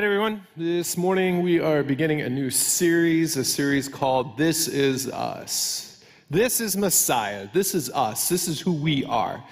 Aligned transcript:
Right, 0.00 0.06
everyone. 0.06 0.46
This 0.56 0.96
morning 0.96 1.42
we 1.42 1.60
are 1.60 1.82
beginning 1.82 2.22
a 2.22 2.30
new 2.30 2.48
series, 2.48 3.36
a 3.36 3.44
series 3.44 3.86
called 3.86 4.38
This 4.38 4.66
Is 4.66 5.06
Us. 5.06 6.02
This 6.30 6.58
is 6.62 6.74
Messiah. 6.74 7.50
This 7.52 7.74
is 7.74 7.90
us. 7.90 8.26
This 8.26 8.48
is 8.48 8.58
who 8.58 8.72
we 8.72 9.04
are. 9.04 9.44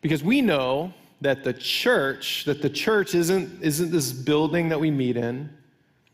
Because 0.00 0.22
we 0.22 0.40
know 0.40 0.94
that 1.22 1.42
the 1.42 1.52
church, 1.52 2.44
that 2.44 2.62
the 2.62 2.70
church 2.70 3.16
isn't, 3.16 3.60
isn't 3.64 3.90
this 3.90 4.12
building 4.12 4.68
that 4.68 4.78
we 4.78 4.92
meet 4.92 5.16
in. 5.16 5.50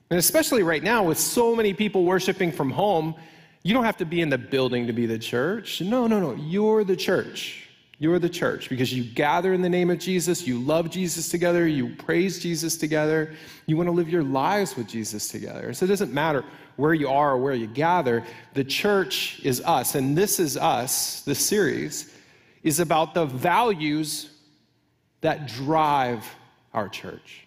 And 0.08 0.18
especially 0.18 0.62
right 0.62 0.82
now, 0.82 1.04
with 1.04 1.18
so 1.18 1.54
many 1.54 1.74
people 1.74 2.06
worshiping 2.06 2.52
from 2.52 2.70
home, 2.70 3.14
you 3.62 3.74
don't 3.74 3.84
have 3.84 3.98
to 3.98 4.06
be 4.06 4.22
in 4.22 4.30
the 4.30 4.38
building 4.38 4.86
to 4.86 4.94
be 4.94 5.04
the 5.04 5.18
church. 5.18 5.82
No, 5.82 6.06
no, 6.06 6.18
no. 6.18 6.32
You're 6.32 6.82
the 6.82 6.96
church. 6.96 7.68
You're 8.00 8.18
the 8.18 8.30
church 8.30 8.70
because 8.70 8.94
you 8.94 9.04
gather 9.04 9.52
in 9.52 9.60
the 9.60 9.68
name 9.68 9.90
of 9.90 9.98
Jesus, 9.98 10.46
you 10.46 10.58
love 10.58 10.88
Jesus 10.88 11.28
together, 11.28 11.66
you 11.68 11.94
praise 11.96 12.38
Jesus 12.38 12.78
together, 12.78 13.34
you 13.66 13.76
want 13.76 13.88
to 13.88 13.92
live 13.92 14.08
your 14.08 14.22
lives 14.22 14.74
with 14.74 14.86
Jesus 14.86 15.28
together. 15.28 15.74
So 15.74 15.84
it 15.84 15.88
doesn't 15.88 16.10
matter 16.10 16.42
where 16.76 16.94
you 16.94 17.08
are 17.08 17.32
or 17.32 17.36
where 17.36 17.52
you 17.52 17.66
gather, 17.66 18.24
the 18.54 18.64
church 18.64 19.42
is 19.44 19.60
us. 19.66 19.96
And 19.96 20.16
this 20.16 20.40
is 20.40 20.56
us, 20.56 21.20
this 21.22 21.44
series 21.44 22.16
is 22.62 22.80
about 22.80 23.12
the 23.12 23.26
values 23.26 24.30
that 25.20 25.46
drive 25.46 26.24
our 26.72 26.88
church. 26.88 27.46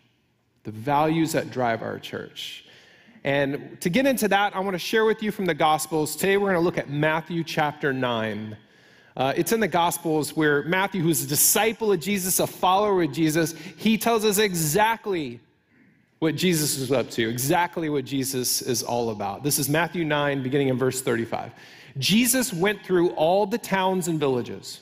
The 0.66 0.72
values 0.72 1.32
that 1.32 1.50
drive 1.50 1.82
our 1.82 1.98
church. 1.98 2.66
And 3.24 3.82
to 3.82 3.90
get 3.90 4.06
into 4.06 4.28
that, 4.28 4.56
I 4.56 4.60
want 4.60 4.76
to 4.76 4.80
share 4.80 5.06
with 5.06 5.24
you 5.24 5.32
from 5.32 5.46
the 5.46 5.56
Gospels. 5.56 6.16
Today 6.16 6.38
we're 6.38 6.52
going 6.52 6.62
to 6.62 6.66
look 6.66 6.78
at 6.78 6.92
Matthew 6.92 7.44
chapter 7.44 7.92
9. 7.92 8.56
Uh, 9.16 9.34
it's 9.36 9.52
in 9.52 9.60
the 9.60 9.68
Gospels 9.68 10.36
where 10.36 10.64
Matthew, 10.64 11.02
who's 11.02 11.24
a 11.24 11.28
disciple 11.28 11.92
of 11.92 12.00
Jesus, 12.00 12.40
a 12.40 12.48
follower 12.48 13.04
of 13.04 13.12
Jesus, 13.12 13.54
he 13.78 13.98
tells 13.98 14.26
us 14.26 14.40
exactly 14.40 15.40
what 16.18 16.36
Jesus 16.36 16.78
is 16.78 16.92
up 16.92 17.10
to, 17.12 17.30
exactly 17.30 17.90
what 17.90 18.06
Jesus 18.06 18.62
is 18.62 18.82
all 18.82 19.12
about. 19.12 19.44
This 19.44 19.60
is 19.60 19.70
Matthew 19.70 20.04
9, 20.04 20.42
beginning 20.42 20.70
in 20.70 20.78
verse 20.78 21.02
35. 21.02 21.52
Jesus 22.00 22.52
went 22.52 22.84
through 22.84 23.10
all 23.12 23.46
the 23.46 23.58
towns 23.58 24.08
and 24.08 24.20
villages, 24.20 24.80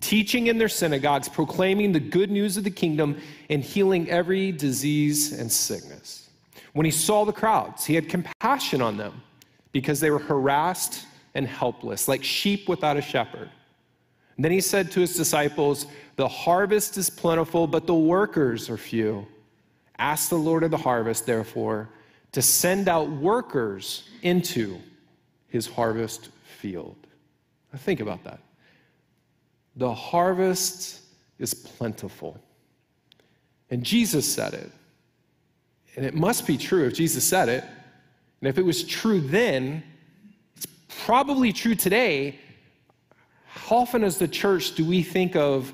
teaching 0.00 0.46
in 0.46 0.58
their 0.58 0.68
synagogues, 0.68 1.28
proclaiming 1.28 1.90
the 1.90 2.00
good 2.00 2.30
news 2.30 2.56
of 2.56 2.62
the 2.62 2.70
kingdom, 2.70 3.18
and 3.50 3.64
healing 3.64 4.08
every 4.08 4.52
disease 4.52 5.32
and 5.32 5.50
sickness. 5.50 6.28
When 6.72 6.84
he 6.84 6.92
saw 6.92 7.24
the 7.24 7.32
crowds, 7.32 7.84
he 7.84 7.94
had 7.94 8.08
compassion 8.08 8.80
on 8.80 8.96
them 8.96 9.22
because 9.72 9.98
they 9.98 10.10
were 10.10 10.18
harassed 10.18 11.06
and 11.36 11.46
helpless, 11.46 12.08
like 12.08 12.24
sheep 12.24 12.66
without 12.66 12.96
a 12.96 13.02
shepherd. 13.02 13.50
And 14.36 14.44
then 14.44 14.52
he 14.52 14.60
said 14.60 14.90
to 14.92 15.00
his 15.00 15.14
disciples, 15.14 15.86
The 16.16 16.26
harvest 16.26 16.96
is 16.96 17.10
plentiful, 17.10 17.66
but 17.66 17.86
the 17.86 17.94
workers 17.94 18.70
are 18.70 18.78
few. 18.78 19.26
Ask 19.98 20.30
the 20.30 20.36
Lord 20.36 20.62
of 20.62 20.70
the 20.70 20.78
harvest, 20.78 21.26
therefore, 21.26 21.90
to 22.32 22.40
send 22.40 22.88
out 22.88 23.10
workers 23.10 24.08
into 24.22 24.78
his 25.48 25.66
harvest 25.66 26.30
field. 26.58 26.96
Now 27.72 27.78
think 27.78 28.00
about 28.00 28.24
that. 28.24 28.40
The 29.76 29.92
harvest 29.92 31.02
is 31.38 31.52
plentiful. 31.52 32.40
And 33.70 33.84
Jesus 33.84 34.30
said 34.30 34.54
it. 34.54 34.70
And 35.96 36.06
it 36.06 36.14
must 36.14 36.46
be 36.46 36.56
true 36.56 36.86
if 36.86 36.94
Jesus 36.94 37.24
said 37.24 37.50
it. 37.50 37.64
And 38.40 38.48
if 38.48 38.56
it 38.56 38.64
was 38.64 38.84
true 38.84 39.20
then, 39.20 39.82
probably 41.06 41.52
true 41.52 41.76
today 41.76 42.36
how 43.44 43.76
often 43.76 44.02
as 44.02 44.18
the 44.18 44.26
church 44.26 44.74
do 44.74 44.84
we 44.84 45.04
think 45.04 45.36
of 45.36 45.72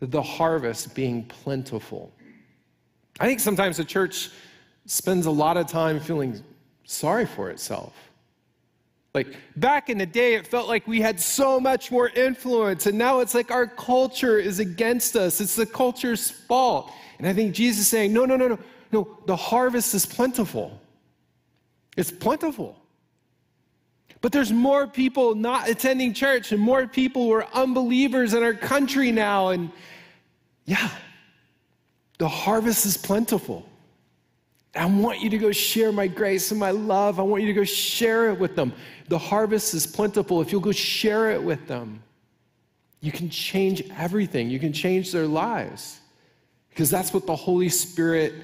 the 0.00 0.20
harvest 0.20 0.94
being 0.94 1.24
plentiful? 1.24 2.12
I 3.18 3.26
think 3.26 3.40
sometimes 3.40 3.78
the 3.78 3.84
church 3.84 4.28
spends 4.84 5.24
a 5.24 5.30
lot 5.30 5.56
of 5.56 5.68
time 5.68 5.98
feeling 5.98 6.42
sorry 6.84 7.24
for 7.24 7.48
itself. 7.48 7.94
Like 9.14 9.34
back 9.56 9.88
in 9.88 9.96
the 9.96 10.06
day, 10.06 10.34
it 10.34 10.46
felt 10.46 10.68
like 10.68 10.86
we 10.86 11.00
had 11.00 11.18
so 11.18 11.58
much 11.58 11.90
more 11.90 12.10
influence, 12.10 12.84
and 12.84 12.98
now 12.98 13.20
it's 13.20 13.34
like 13.34 13.50
our 13.50 13.66
culture 13.66 14.38
is 14.38 14.58
against 14.58 15.16
us. 15.16 15.40
It's 15.40 15.56
the 15.56 15.64
culture's 15.64 16.30
fault. 16.30 16.92
And 17.16 17.26
I 17.26 17.32
think 17.32 17.54
Jesus 17.54 17.80
is 17.80 17.88
saying, 17.88 18.12
no, 18.12 18.26
no, 18.26 18.36
no, 18.36 18.48
no, 18.48 18.58
no, 18.92 19.18
the 19.24 19.36
harvest 19.36 19.94
is 19.94 20.04
plentiful. 20.04 20.78
It's 21.96 22.12
plentiful. 22.12 22.77
But 24.20 24.32
there's 24.32 24.52
more 24.52 24.86
people 24.86 25.34
not 25.34 25.68
attending 25.68 26.12
church 26.12 26.52
and 26.52 26.60
more 26.60 26.86
people 26.86 27.24
who 27.24 27.32
are 27.32 27.46
unbelievers 27.54 28.34
in 28.34 28.42
our 28.42 28.54
country 28.54 29.12
now. 29.12 29.48
And 29.48 29.70
yeah, 30.64 30.90
the 32.18 32.28
harvest 32.28 32.84
is 32.84 32.96
plentiful. 32.96 33.68
I 34.74 34.86
want 34.86 35.20
you 35.20 35.30
to 35.30 35.38
go 35.38 35.50
share 35.52 35.92
my 35.92 36.06
grace 36.06 36.50
and 36.50 36.60
my 36.60 36.70
love. 36.70 37.18
I 37.18 37.22
want 37.22 37.42
you 37.42 37.48
to 37.48 37.54
go 37.54 37.64
share 37.64 38.30
it 38.30 38.38
with 38.38 38.54
them. 38.54 38.72
The 39.08 39.18
harvest 39.18 39.74
is 39.74 39.86
plentiful. 39.86 40.40
If 40.40 40.52
you'll 40.52 40.60
go 40.60 40.72
share 40.72 41.30
it 41.30 41.42
with 41.42 41.66
them, 41.66 42.02
you 43.00 43.12
can 43.12 43.30
change 43.30 43.82
everything. 43.96 44.50
You 44.50 44.58
can 44.58 44.72
change 44.72 45.12
their 45.12 45.26
lives. 45.26 46.00
Because 46.70 46.90
that's 46.90 47.12
what 47.14 47.26
the 47.26 47.34
Holy 47.34 47.68
Spirit, 47.68 48.34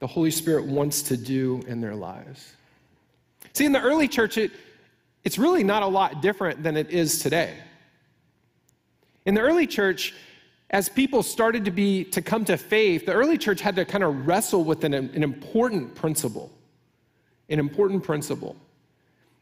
the 0.00 0.06
Holy 0.06 0.30
Spirit 0.30 0.64
wants 0.64 1.02
to 1.02 1.16
do 1.16 1.62
in 1.66 1.80
their 1.80 1.94
lives. 1.94 2.52
See, 3.52 3.64
in 3.64 3.72
the 3.72 3.80
early 3.80 4.06
church, 4.06 4.36
it, 4.38 4.52
it's 5.24 5.38
really 5.38 5.64
not 5.64 5.82
a 5.82 5.86
lot 5.86 6.22
different 6.22 6.62
than 6.62 6.76
it 6.76 6.90
is 6.90 7.18
today. 7.18 7.54
In 9.26 9.34
the 9.34 9.40
early 9.40 9.66
church, 9.66 10.14
as 10.70 10.88
people 10.88 11.22
started 11.22 11.64
to 11.64 11.70
be 11.70 12.04
to 12.04 12.22
come 12.22 12.44
to 12.46 12.56
faith, 12.56 13.06
the 13.06 13.12
early 13.12 13.38
church 13.38 13.60
had 13.60 13.76
to 13.76 13.84
kind 13.84 14.04
of 14.04 14.26
wrestle 14.26 14.64
with 14.64 14.84
an, 14.84 14.94
an 14.94 15.22
important 15.22 15.94
principle. 15.94 16.50
An 17.48 17.58
important 17.58 18.02
principle. 18.02 18.56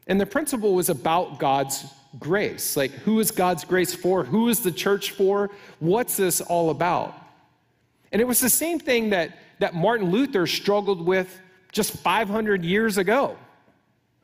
And 0.07 0.19
the 0.19 0.25
principle 0.25 0.73
was 0.73 0.89
about 0.89 1.37
God's 1.37 1.85
grace. 2.17 2.77
Like, 2.77 2.91
who 2.91 3.19
is 3.19 3.31
God's 3.31 3.65
grace 3.65 3.93
for? 3.93 4.23
Who 4.23 4.47
is 4.47 4.61
the 4.61 4.71
church 4.71 5.11
for? 5.11 5.49
What's 5.79 6.17
this 6.17 6.39
all 6.39 6.69
about? 6.69 7.13
And 8.11 8.21
it 8.21 8.25
was 8.25 8.39
the 8.39 8.49
same 8.49 8.79
thing 8.79 9.09
that, 9.09 9.37
that 9.59 9.75
Martin 9.75 10.11
Luther 10.11 10.47
struggled 10.47 11.05
with 11.05 11.41
just 11.73 11.91
500 11.97 12.63
years 12.63 12.97
ago. 12.97 13.37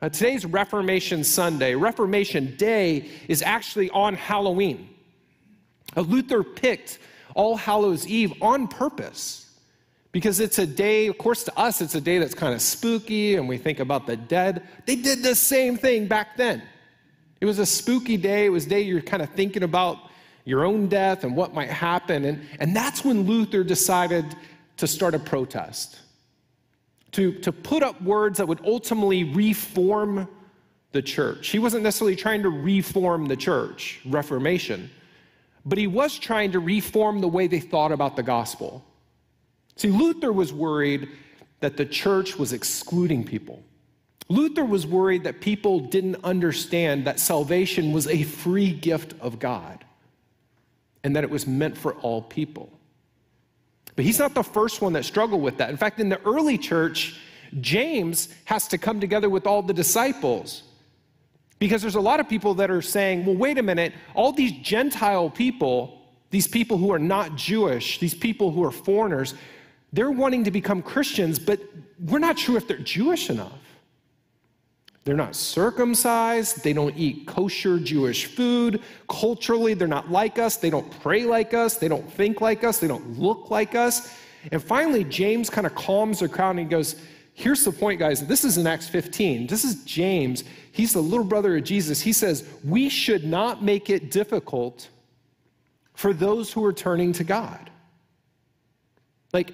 Uh, 0.04 0.08
today's 0.10 0.44
Reformation 0.44 1.24
Sunday. 1.24 1.74
Reformation 1.74 2.54
Day 2.56 3.08
is 3.26 3.40
actually 3.40 3.88
on 3.88 4.14
Halloween. 4.14 4.90
Uh, 5.96 6.02
Luther 6.02 6.42
picked 6.42 6.98
All 7.34 7.56
Hallows 7.56 8.06
Eve 8.06 8.34
on 8.42 8.68
purpose 8.68 9.50
because 10.12 10.40
it's 10.40 10.58
a 10.58 10.66
day, 10.66 11.06
of 11.06 11.16
course, 11.16 11.44
to 11.44 11.58
us, 11.58 11.80
it's 11.80 11.94
a 11.94 12.02
day 12.02 12.18
that's 12.18 12.34
kind 12.34 12.52
of 12.52 12.60
spooky 12.60 13.36
and 13.36 13.48
we 13.48 13.56
think 13.56 13.80
about 13.80 14.06
the 14.06 14.14
dead. 14.14 14.68
They 14.84 14.96
did 14.96 15.22
the 15.22 15.34
same 15.34 15.78
thing 15.78 16.06
back 16.06 16.36
then. 16.36 16.62
It 17.40 17.46
was 17.46 17.58
a 17.58 17.64
spooky 17.64 18.18
day. 18.18 18.44
It 18.44 18.50
was 18.50 18.66
a 18.66 18.68
day 18.68 18.82
you're 18.82 19.00
kind 19.00 19.22
of 19.22 19.30
thinking 19.30 19.62
about 19.62 20.10
your 20.44 20.66
own 20.66 20.86
death 20.86 21.24
and 21.24 21.34
what 21.34 21.54
might 21.54 21.70
happen. 21.70 22.26
And, 22.26 22.46
and 22.60 22.76
that's 22.76 23.06
when 23.06 23.22
Luther 23.22 23.64
decided 23.64 24.36
to 24.76 24.86
start 24.86 25.14
a 25.14 25.18
protest 25.18 26.00
to, 27.14 27.32
to 27.32 27.52
put 27.52 27.82
up 27.82 28.00
words 28.02 28.38
that 28.38 28.46
would 28.48 28.60
ultimately 28.64 29.24
reform 29.24 30.28
the 30.92 31.02
church. 31.02 31.48
He 31.48 31.58
wasn't 31.58 31.84
necessarily 31.84 32.16
trying 32.16 32.42
to 32.42 32.50
reform 32.50 33.26
the 33.26 33.36
church, 33.36 34.00
Reformation, 34.04 34.90
but 35.64 35.78
he 35.78 35.86
was 35.86 36.18
trying 36.18 36.52
to 36.52 36.60
reform 36.60 37.20
the 37.20 37.28
way 37.28 37.46
they 37.46 37.60
thought 37.60 37.92
about 37.92 38.16
the 38.16 38.22
gospel. 38.22 38.84
See, 39.76 39.88
Luther 39.88 40.32
was 40.32 40.52
worried 40.52 41.08
that 41.60 41.76
the 41.76 41.86
church 41.86 42.36
was 42.36 42.52
excluding 42.52 43.24
people. 43.24 43.62
Luther 44.28 44.64
was 44.64 44.86
worried 44.86 45.24
that 45.24 45.40
people 45.40 45.80
didn't 45.80 46.16
understand 46.24 47.06
that 47.06 47.20
salvation 47.20 47.92
was 47.92 48.06
a 48.08 48.22
free 48.22 48.72
gift 48.72 49.14
of 49.20 49.38
God 49.38 49.84
and 51.04 51.14
that 51.14 51.24
it 51.24 51.30
was 51.30 51.46
meant 51.46 51.76
for 51.76 51.94
all 51.96 52.22
people. 52.22 52.70
But 53.96 54.04
he's 54.04 54.18
not 54.18 54.34
the 54.34 54.42
first 54.42 54.82
one 54.82 54.92
that 54.94 55.04
struggled 55.04 55.42
with 55.42 55.58
that. 55.58 55.70
In 55.70 55.76
fact, 55.76 56.00
in 56.00 56.08
the 56.08 56.20
early 56.22 56.58
church, 56.58 57.20
James 57.60 58.28
has 58.46 58.66
to 58.68 58.78
come 58.78 59.00
together 59.00 59.28
with 59.28 59.46
all 59.46 59.62
the 59.62 59.74
disciples 59.74 60.64
because 61.58 61.80
there's 61.80 61.94
a 61.94 62.00
lot 62.00 62.20
of 62.20 62.28
people 62.28 62.54
that 62.54 62.70
are 62.70 62.82
saying, 62.82 63.24
well, 63.24 63.36
wait 63.36 63.58
a 63.58 63.62
minute, 63.62 63.92
all 64.14 64.32
these 64.32 64.52
Gentile 64.52 65.30
people, 65.30 66.00
these 66.30 66.48
people 66.48 66.76
who 66.76 66.92
are 66.92 66.98
not 66.98 67.36
Jewish, 67.36 67.98
these 68.00 68.14
people 68.14 68.50
who 68.50 68.64
are 68.64 68.72
foreigners, 68.72 69.34
they're 69.92 70.10
wanting 70.10 70.44
to 70.44 70.50
become 70.50 70.82
Christians, 70.82 71.38
but 71.38 71.60
we're 72.00 72.18
not 72.18 72.38
sure 72.38 72.56
if 72.56 72.66
they're 72.66 72.78
Jewish 72.78 73.30
enough. 73.30 73.52
They're 75.04 75.14
not 75.14 75.36
circumcised. 75.36 76.64
They 76.64 76.72
don't 76.72 76.96
eat 76.96 77.26
kosher 77.26 77.78
Jewish 77.78 78.24
food. 78.24 78.80
Culturally, 79.08 79.74
they're 79.74 79.86
not 79.86 80.10
like 80.10 80.38
us. 80.38 80.56
They 80.56 80.70
don't 80.70 80.90
pray 81.00 81.24
like 81.24 81.52
us. 81.52 81.76
They 81.76 81.88
don't 81.88 82.10
think 82.10 82.40
like 82.40 82.64
us. 82.64 82.78
They 82.78 82.88
don't 82.88 83.18
look 83.18 83.50
like 83.50 83.74
us. 83.74 84.14
And 84.50 84.62
finally, 84.62 85.04
James 85.04 85.50
kind 85.50 85.66
of 85.66 85.74
calms 85.74 86.20
the 86.20 86.28
crowd 86.28 86.50
and 86.50 86.60
he 86.60 86.64
goes, 86.64 86.96
Here's 87.36 87.64
the 87.64 87.72
point, 87.72 87.98
guys. 87.98 88.24
This 88.24 88.44
is 88.44 88.58
in 88.58 88.66
Acts 88.66 88.88
15. 88.88 89.48
This 89.48 89.64
is 89.64 89.84
James. 89.84 90.44
He's 90.70 90.92
the 90.92 91.00
little 91.00 91.24
brother 91.24 91.56
of 91.56 91.64
Jesus. 91.64 92.00
He 92.00 92.12
says, 92.12 92.48
We 92.62 92.88
should 92.88 93.24
not 93.24 93.62
make 93.62 93.90
it 93.90 94.10
difficult 94.10 94.88
for 95.94 96.12
those 96.12 96.52
who 96.52 96.64
are 96.64 96.72
turning 96.72 97.12
to 97.14 97.24
God. 97.24 97.70
Like, 99.32 99.52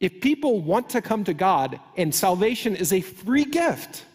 If 0.00 0.20
people 0.20 0.60
want 0.60 0.88
to 0.90 1.02
come 1.02 1.22
to 1.24 1.34
God 1.34 1.78
and 1.96 2.12
salvation 2.12 2.74
is 2.74 2.92
a 2.92 3.02
free 3.02 3.44
gift, 3.44 4.06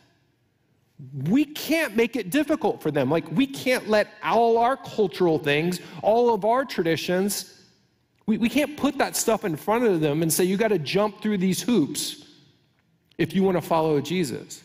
we 1.13 1.45
can't 1.45 1.95
make 1.95 2.15
it 2.15 2.31
difficult 2.31 2.81
for 2.81 2.89
them. 2.89 3.09
Like, 3.09 3.31
we 3.31 3.45
can't 3.45 3.87
let 3.87 4.07
all 4.23 4.57
our 4.57 4.75
cultural 4.75 5.37
things, 5.37 5.79
all 6.01 6.33
of 6.33 6.43
our 6.43 6.65
traditions, 6.65 7.57
we, 8.27 8.37
we 8.37 8.49
can't 8.49 8.77
put 8.77 8.97
that 8.97 9.15
stuff 9.15 9.45
in 9.45 9.55
front 9.55 9.85
of 9.85 10.01
them 10.01 10.21
and 10.21 10.31
say, 10.31 10.43
you 10.43 10.57
got 10.57 10.67
to 10.67 10.79
jump 10.79 11.21
through 11.21 11.37
these 11.37 11.61
hoops 11.61 12.25
if 13.17 13.33
you 13.33 13.41
want 13.41 13.57
to 13.57 13.61
follow 13.61 13.99
Jesus. 14.01 14.61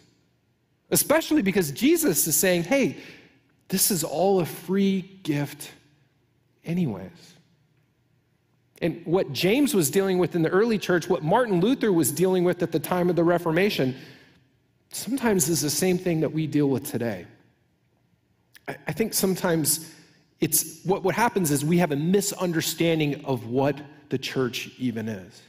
Especially 0.90 1.40
because 1.40 1.70
Jesus 1.70 2.26
is 2.26 2.36
saying, 2.36 2.64
hey, 2.64 2.98
this 3.68 3.90
is 3.90 4.04
all 4.04 4.40
a 4.40 4.44
free 4.44 5.02
gift, 5.22 5.70
anyways. 6.64 7.34
And 8.82 9.00
what 9.06 9.32
James 9.32 9.74
was 9.74 9.90
dealing 9.90 10.18
with 10.18 10.34
in 10.34 10.42
the 10.42 10.50
early 10.50 10.76
church, 10.76 11.08
what 11.08 11.22
Martin 11.22 11.60
Luther 11.60 11.92
was 11.92 12.10
dealing 12.10 12.42
with 12.42 12.62
at 12.64 12.72
the 12.72 12.80
time 12.80 13.08
of 13.08 13.14
the 13.14 13.22
Reformation, 13.22 13.96
sometimes 14.94 15.48
is 15.48 15.60
the 15.60 15.70
same 15.70 15.98
thing 15.98 16.20
that 16.20 16.32
we 16.32 16.46
deal 16.46 16.68
with 16.68 16.84
today. 16.90 17.26
I, 18.68 18.92
think 18.92 19.12
sometimes 19.12 19.92
it's 20.40 20.82
what, 20.84 21.02
what 21.02 21.14
happens 21.14 21.50
is 21.50 21.64
we 21.64 21.78
have 21.78 21.92
a 21.92 21.96
misunderstanding 21.96 23.24
of 23.24 23.46
what 23.46 23.80
the 24.08 24.18
church 24.18 24.70
even 24.78 25.08
is. 25.08 25.42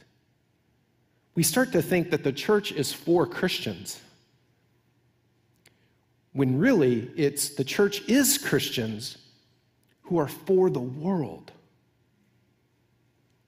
We 1.34 1.42
start 1.42 1.72
to 1.72 1.82
think 1.82 2.10
that 2.10 2.24
the 2.24 2.32
church 2.32 2.72
is 2.72 2.92
for 2.92 3.26
Christians, 3.26 4.00
when 6.32 6.58
really 6.58 7.10
it's 7.16 7.50
the 7.50 7.64
church 7.64 8.02
is 8.08 8.38
Christians 8.38 9.18
who 10.02 10.18
are 10.18 10.28
for 10.28 10.70
the 10.70 10.80
world. 10.80 11.52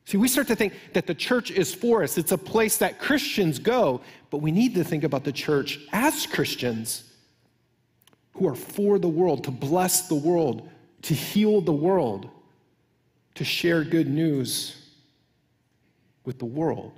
See, 0.06 0.18
we 0.18 0.28
start 0.28 0.46
to 0.46 0.56
think 0.56 0.72
that 0.92 1.08
the 1.08 1.14
church 1.14 1.50
is 1.50 1.74
for 1.74 2.04
us. 2.04 2.16
It's 2.16 2.30
a 2.30 2.38
place 2.38 2.78
that 2.78 3.00
Christians 3.00 3.58
go, 3.58 4.00
but 4.30 4.38
we 4.38 4.52
need 4.52 4.76
to 4.76 4.84
think 4.84 5.02
about 5.02 5.24
the 5.24 5.32
church 5.32 5.80
as 5.92 6.26
Christians 6.26 7.12
who 8.34 8.46
are 8.46 8.54
for 8.54 9.00
the 9.00 9.08
world, 9.08 9.42
to 9.44 9.50
bless 9.50 10.08
the 10.08 10.14
world, 10.14 10.68
to 11.02 11.14
heal 11.14 11.60
the 11.60 11.72
world, 11.72 12.30
to 13.34 13.44
share 13.44 13.82
good 13.82 14.08
news 14.08 14.80
with 16.24 16.38
the 16.38 16.44
world. 16.44 16.92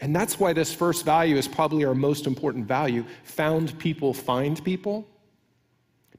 And 0.00 0.14
that's 0.14 0.38
why 0.38 0.52
this 0.52 0.74
first 0.74 1.04
value 1.04 1.36
is 1.36 1.48
probably 1.48 1.86
our 1.86 1.94
most 1.94 2.26
important 2.26 2.66
value 2.66 3.06
found 3.22 3.78
people 3.78 4.12
find 4.12 4.62
people. 4.64 5.06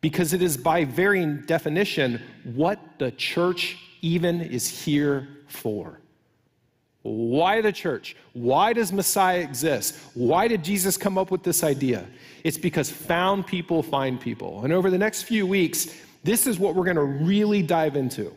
Because 0.02 0.34
it 0.34 0.42
is 0.42 0.58
by 0.58 0.86
very 0.86 1.26
definition 1.26 2.22
what 2.44 2.80
the 2.98 3.12
church 3.12 3.78
even 4.02 4.42
is 4.42 4.68
here 4.68 5.28
for. 5.48 6.00
Why 7.04 7.62
the 7.62 7.72
church? 7.72 8.16
Why 8.34 8.74
does 8.74 8.92
Messiah 8.92 9.40
exist? 9.40 9.96
Why 10.16 10.48
did 10.48 10.64
Jesus 10.64 10.98
come 10.98 11.18
up 11.18 11.30
with 11.30 11.44
this 11.44 11.64
idea? 11.64 12.08
It's 12.44 12.58
because 12.58 12.90
found 12.90 13.46
people 13.46 13.84
find 13.84 14.20
people. 14.20 14.64
And 14.64 14.74
over 14.74 14.90
the 14.90 14.98
next 14.98 15.24
few 15.24 15.46
weeks, 15.46 15.96
this 16.24 16.48
is 16.48 16.58
what 16.58 16.74
we're 16.74 16.84
going 16.84 16.96
to 16.96 17.04
really 17.04 17.62
dive 17.62 17.96
into. 17.96 18.34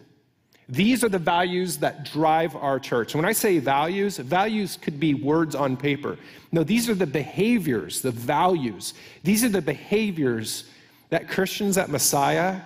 These 0.68 1.02
are 1.02 1.08
the 1.08 1.18
values 1.18 1.78
that 1.78 2.04
drive 2.04 2.54
our 2.54 2.78
church. 2.78 3.14
When 3.14 3.24
I 3.24 3.32
say 3.32 3.58
values, 3.58 4.18
values 4.18 4.76
could 4.76 5.00
be 5.00 5.14
words 5.14 5.54
on 5.54 5.78
paper. 5.78 6.18
No, 6.52 6.62
these 6.62 6.90
are 6.90 6.94
the 6.94 7.06
behaviors, 7.06 8.02
the 8.02 8.10
values. 8.10 8.92
These 9.24 9.44
are 9.44 9.48
the 9.48 9.62
behaviors 9.62 10.64
that 11.08 11.26
Christians 11.26 11.78
at 11.78 11.88
Messiah 11.88 12.60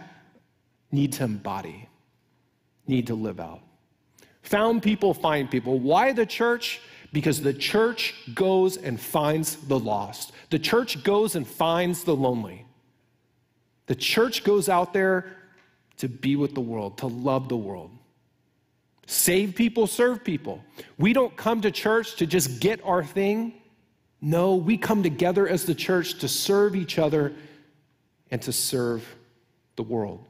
need 0.91 1.13
to 1.13 1.25
embody, 1.25 1.89
need 2.87 3.07
to 3.09 3.15
live 3.15 3.41
out. 3.41 3.61
Found 4.43 4.83
people 4.83 5.15
find 5.15 5.51
people. 5.51 5.79
Why 5.79 6.13
the 6.13 6.27
church? 6.27 6.81
Because 7.13 7.41
the 7.41 7.55
church 7.55 8.15
goes 8.35 8.77
and 8.77 9.01
finds 9.01 9.57
the 9.57 9.79
lost. 9.79 10.33
The 10.51 10.59
church 10.59 11.05
goes 11.05 11.37
and 11.37 11.47
finds 11.47 12.05
the 12.05 12.17
lonely. 12.17 12.67
The 13.87 13.95
church 13.95 14.45
goes 14.45 14.69
out 14.69 14.93
there 14.93 15.37
to 15.99 16.09
be 16.09 16.37
with 16.37 16.55
the 16.55 16.61
world, 16.61 16.99
to 16.99 17.07
love 17.07 17.49
the 17.49 17.57
world. 17.57 17.91
Save 19.07 19.55
people, 19.55 19.87
serve 19.87 20.25
people. 20.25 20.65
We 20.97 21.13
don't 21.13 21.37
come 21.37 21.61
to 21.63 21.71
church 21.71 22.17
to 22.17 22.27
just 22.27 22.61
get 22.61 22.81
our 22.85 23.05
thing. 23.05 23.55
No, 24.21 24.55
we 24.55 24.77
come 24.77 25.03
together 25.03 25.47
as 25.49 25.65
the 25.65 25.75
church 25.75 26.19
to 26.21 26.29
serve 26.29 26.77
each 26.77 26.99
other 26.99 27.35
and 28.31 28.41
to 28.43 28.53
serve 28.53 29.07
the 29.77 29.83
world. 29.83 30.27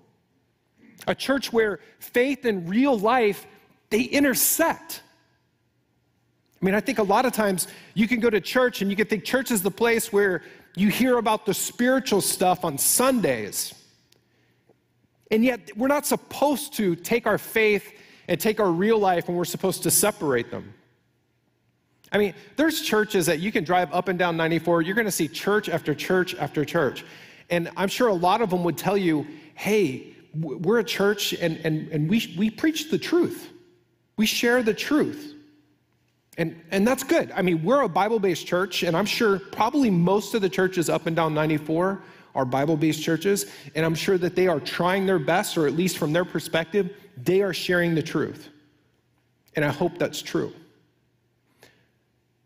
A 1.06 1.14
church 1.14 1.52
where 1.52 1.81
faith 1.99 2.44
and 2.44 2.69
real 2.69 2.99
life 2.99 3.46
they 3.90 4.02
intersect. 4.02 5.02
I 6.60 6.64
mean, 6.64 6.75
I 6.75 6.81
think 6.81 6.99
a 6.99 7.02
lot 7.02 7.26
of 7.26 7.32
times 7.32 7.69
you 7.94 8.08
can 8.08 8.20
go 8.20 8.31
to 8.31 8.40
church 8.40 8.81
and 8.81 8.90
you 8.90 8.96
can 8.96 9.06
think 9.06 9.25
church 9.25 9.50
is 9.50 9.62
the 9.62 9.70
place 9.70 10.12
where 10.12 10.43
you 10.76 10.88
hear 10.88 11.19
about 11.19 11.44
the 11.44 11.52
spiritual 11.52 12.20
stuff 12.20 12.64
on 12.64 12.78
Sundays. 12.78 13.75
And 15.31 15.44
yet, 15.44 15.76
we're 15.76 15.88
not 15.88 16.06
supposed 16.06 16.75
to 16.75 16.94
take 16.94 17.26
our 17.26 17.38
faith 17.38 17.93
and 18.28 18.40
take 18.40 18.60
our 18.60 18.70
real 18.70 18.98
life 18.98 19.28
and 19.28 19.37
we're 19.37 19.44
supposed 19.44 19.82
to 19.82 19.90
separate 19.90 20.50
them. 20.50 20.72
I 22.12 22.19
mean, 22.19 22.34
there's 22.56 22.82
churches 22.82 23.26
that 23.26 23.40
you 23.40 23.50
can 23.50 23.64
drive 23.64 23.93
up 23.93 24.08
and 24.08 24.19
down 24.19 24.37
94, 24.37 24.82
you're 24.82 24.94
going 24.94 25.06
to 25.06 25.10
see 25.10 25.28
church 25.28 25.69
after 25.69 25.94
church 25.94 26.34
after 26.34 26.64
church. 26.64 27.05
And 27.50 27.70
I'm 27.76 27.88
sure 27.88 28.08
a 28.08 28.15
lot 28.15 28.43
of 28.43 28.50
them 28.50 28.65
would 28.65 28.79
tell 28.79 28.96
you, 28.96 29.26
hey, 29.55 30.11
we're 30.34 30.79
a 30.79 30.84
church 30.84 31.32
and, 31.34 31.58
and, 31.65 31.89
and 31.89 32.08
we, 32.08 32.34
we 32.36 32.51
preach 32.51 32.91
the 32.91 32.98
truth. 32.98 33.51
We 34.17 34.27
share 34.27 34.62
the 34.62 34.74
truth. 34.74 35.34
And, 36.39 36.60
and 36.70 36.86
that's 36.86 37.03
good. 37.03 37.31
I 37.32 37.43
mean, 37.43 37.62
we're 37.62 37.82
a 37.82 37.89
Bible 37.89 38.19
based 38.19 38.46
church, 38.46 38.82
and 38.82 38.96
I'm 38.96 39.06
sure 39.06 39.39
probably 39.39 39.91
most 39.91 40.34
of 40.34 40.41
the 40.41 40.48
churches 40.48 40.89
up 40.89 41.06
and 41.06 41.15
down 41.15 41.34
94 41.34 42.03
are 42.34 42.44
Bible 42.46 42.77
based 42.77 43.03
churches, 43.03 43.46
and 43.74 43.84
I'm 43.84 43.94
sure 43.94 44.17
that 44.17 44.34
they 44.34 44.48
are 44.48 44.60
trying 44.60 45.05
their 45.05 45.19
best, 45.19 45.58
or 45.58 45.67
at 45.67 45.74
least 45.74 45.98
from 45.98 46.12
their 46.12 46.24
perspective, 46.24 46.96
they 47.17 47.43
are 47.43 47.53
sharing 47.53 47.94
the 47.94 48.03
truth. 48.03 48.48
And 49.55 49.65
I 49.65 49.69
hope 49.69 49.98
that's 49.98 50.22
true. 50.22 50.53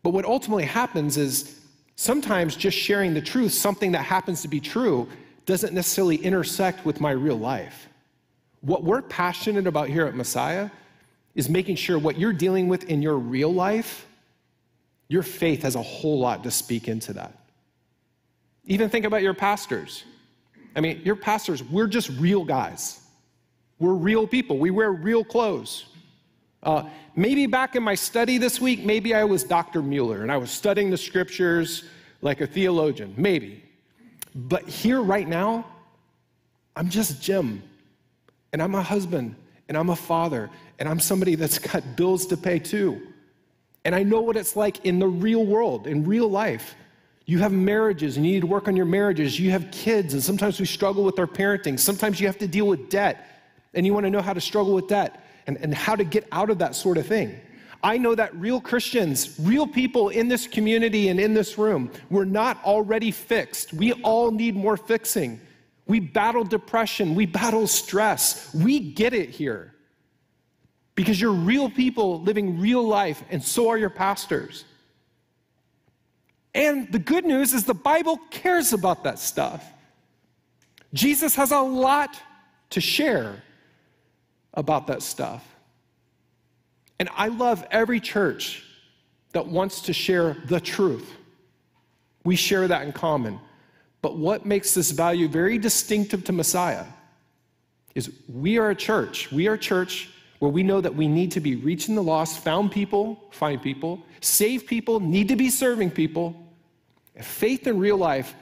But 0.03 0.09
what 0.09 0.25
ultimately 0.25 0.65
happens 0.65 1.15
is 1.17 1.61
sometimes 1.95 2.57
just 2.57 2.77
sharing 2.77 3.13
the 3.13 3.21
truth, 3.21 3.53
something 3.53 3.93
that 3.93 4.03
happens 4.03 4.41
to 4.41 4.49
be 4.49 4.59
true, 4.59 5.07
doesn't 5.47 5.73
necessarily 5.73 6.17
intersect 6.17 6.85
with 6.85 7.01
my 7.01 7.11
real 7.11 7.39
life. 7.39 7.87
What 8.61 8.83
we're 8.83 9.01
passionate 9.01 9.65
about 9.65 9.87
here 9.87 10.05
at 10.05 10.13
Messiah 10.13 10.69
is 11.35 11.49
making 11.49 11.77
sure 11.77 11.97
what 11.97 12.19
you're 12.19 12.33
dealing 12.33 12.67
with 12.67 12.83
in 12.83 13.01
your 13.01 13.17
real 13.17 13.51
life, 13.51 14.05
your 15.07 15.23
faith 15.23 15.63
has 15.63 15.75
a 15.75 15.81
whole 15.81 16.19
lot 16.19 16.43
to 16.43 16.51
speak 16.51 16.89
into 16.89 17.13
that. 17.13 17.31
Even 18.65 18.89
think 18.89 19.05
about 19.05 19.23
your 19.23 19.33
pastors. 19.33 20.03
I 20.75 20.81
mean, 20.81 21.01
your 21.05 21.15
pastors, 21.15 21.63
we're 21.63 21.87
just 21.87 22.09
real 22.19 22.43
guys. 22.43 22.99
We're 23.79 23.93
real 23.93 24.27
people. 24.27 24.57
We 24.57 24.71
wear 24.71 24.91
real 24.91 25.23
clothes. 25.23 25.85
Uh, 26.61 26.89
maybe 27.15 27.45
back 27.45 27.77
in 27.77 27.83
my 27.83 27.95
study 27.95 28.37
this 28.37 28.59
week, 28.59 28.83
maybe 28.83 29.13
I 29.13 29.23
was 29.23 29.45
Dr. 29.45 29.81
Mueller 29.81 30.23
and 30.23 30.31
I 30.31 30.35
was 30.37 30.51
studying 30.51 30.89
the 30.89 30.97
scriptures 30.97 31.85
like 32.21 32.41
a 32.41 32.47
theologian. 32.47 33.13
Maybe. 33.15 33.63
But 34.37 34.69
here 34.69 35.01
right 35.01 35.27
now, 35.27 35.65
I'm 36.75 36.89
just 36.89 37.19
Jim. 37.19 37.63
And 38.53 38.61
I'm 38.61 38.75
a 38.75 38.83
husband 38.83 39.35
and 39.67 39.75
I'm 39.75 39.89
a 39.89 39.95
father 39.95 40.51
and 40.77 40.87
I'm 40.87 40.99
somebody 40.99 41.33
that's 41.33 41.57
got 41.57 41.95
bills 41.97 42.27
to 42.27 42.37
pay 42.37 42.59
too. 42.59 43.01
And 43.83 43.95
I 43.95 44.03
know 44.03 44.21
what 44.21 44.37
it's 44.37 44.55
like 44.55 44.85
in 44.85 44.99
the 44.99 45.07
real 45.07 45.43
world, 45.43 45.87
in 45.87 46.05
real 46.05 46.29
life. 46.29 46.75
You 47.25 47.39
have 47.39 47.51
marriages 47.51 48.15
and 48.15 48.25
you 48.25 48.33
need 48.33 48.41
to 48.41 48.47
work 48.47 48.67
on 48.67 48.75
your 48.75 48.85
marriages. 48.85 49.39
You 49.39 49.51
have 49.51 49.69
kids, 49.71 50.13
and 50.13 50.23
sometimes 50.23 50.59
we 50.59 50.65
struggle 50.65 51.03
with 51.03 51.19
our 51.19 51.27
parenting. 51.27 51.77
Sometimes 51.77 52.21
you 52.21 52.27
have 52.27 52.37
to 52.37 52.47
deal 52.47 52.67
with 52.67 52.89
debt, 52.89 53.25
and 53.73 53.85
you 53.85 53.93
want 53.93 54.05
to 54.05 54.09
know 54.09 54.21
how 54.21 54.33
to 54.33 54.39
struggle 54.39 54.73
with 54.73 54.87
debt 54.87 55.25
and, 55.45 55.57
and 55.57 55.73
how 55.73 55.95
to 55.95 56.05
get 56.05 56.25
out 56.31 56.49
of 56.49 56.59
that 56.59 56.73
sort 56.73 56.97
of 56.97 57.05
thing. 57.05 57.37
I 57.83 57.97
know 57.97 58.15
that 58.15 58.35
real 58.35 58.59
Christians, 58.59 59.35
real 59.39 59.67
people 59.67 60.09
in 60.09 60.27
this 60.27 60.47
community 60.47 61.09
and 61.09 61.19
in 61.19 61.33
this 61.33 61.57
room, 61.57 61.91
we're 62.09 62.25
not 62.25 62.63
already 62.63 63.11
fixed. 63.11 63.73
We 63.73 63.93
all 63.93 64.31
need 64.31 64.55
more 64.55 64.77
fixing. 64.77 65.39
We 65.85 65.99
battle 65.99 66.43
depression, 66.43 67.15
we 67.15 67.25
battle 67.25 67.65
stress. 67.67 68.53
We 68.53 68.79
get 68.79 69.13
it 69.13 69.29
here 69.29 69.73
because 70.95 71.21
you're 71.21 71.31
real 71.31 71.69
people 71.69 72.21
living 72.21 72.59
real 72.59 72.83
life, 72.85 73.23
and 73.29 73.41
so 73.41 73.69
are 73.69 73.77
your 73.77 73.91
pastors. 73.91 74.65
And 76.55 76.91
the 76.91 76.99
good 76.99 77.23
news 77.23 77.53
is 77.53 77.65
the 77.65 77.75
Bible 77.75 78.19
cares 78.31 78.73
about 78.73 79.03
that 79.03 79.19
stuff. 79.19 79.63
Jesus 80.93 81.35
has 81.35 81.51
a 81.51 81.59
lot 81.59 82.19
to 82.71 82.81
share 82.81 83.43
about 84.55 84.87
that 84.87 85.03
stuff. 85.03 85.45
And 86.99 87.09
I 87.15 87.27
love 87.27 87.65
every 87.71 87.99
church 87.99 88.63
that 89.33 89.47
wants 89.47 89.81
to 89.81 89.93
share 89.93 90.37
the 90.45 90.59
truth. 90.59 91.11
We 92.23 92.35
share 92.35 92.67
that 92.67 92.83
in 92.83 92.91
common. 92.91 93.39
But 94.01 94.17
what 94.17 94.45
makes 94.45 94.73
this 94.73 94.91
value 94.91 95.27
very 95.27 95.57
distinctive 95.57 96.23
to 96.25 96.33
Messiah 96.33 96.85
is 97.95 98.11
we 98.27 98.57
are 98.57 98.69
a 98.69 98.75
church. 98.75 99.31
We 99.31 99.47
are 99.47 99.53
a 99.53 99.59
church 99.59 100.09
where 100.39 100.51
we 100.51 100.63
know 100.63 100.81
that 100.81 100.93
we 100.93 101.07
need 101.07 101.31
to 101.31 101.39
be 101.39 101.55
reaching 101.55 101.95
the 101.95 102.03
lost, 102.03 102.43
found 102.43 102.71
people, 102.71 103.23
find 103.31 103.61
people, 103.61 104.03
save 104.21 104.67
people, 104.67 104.99
need 104.99 105.29
to 105.29 105.35
be 105.35 105.49
serving 105.49 105.91
people. 105.91 106.35
Faith 107.19 107.65
and 107.65 107.79
real 107.79 107.97
life, 107.97 108.35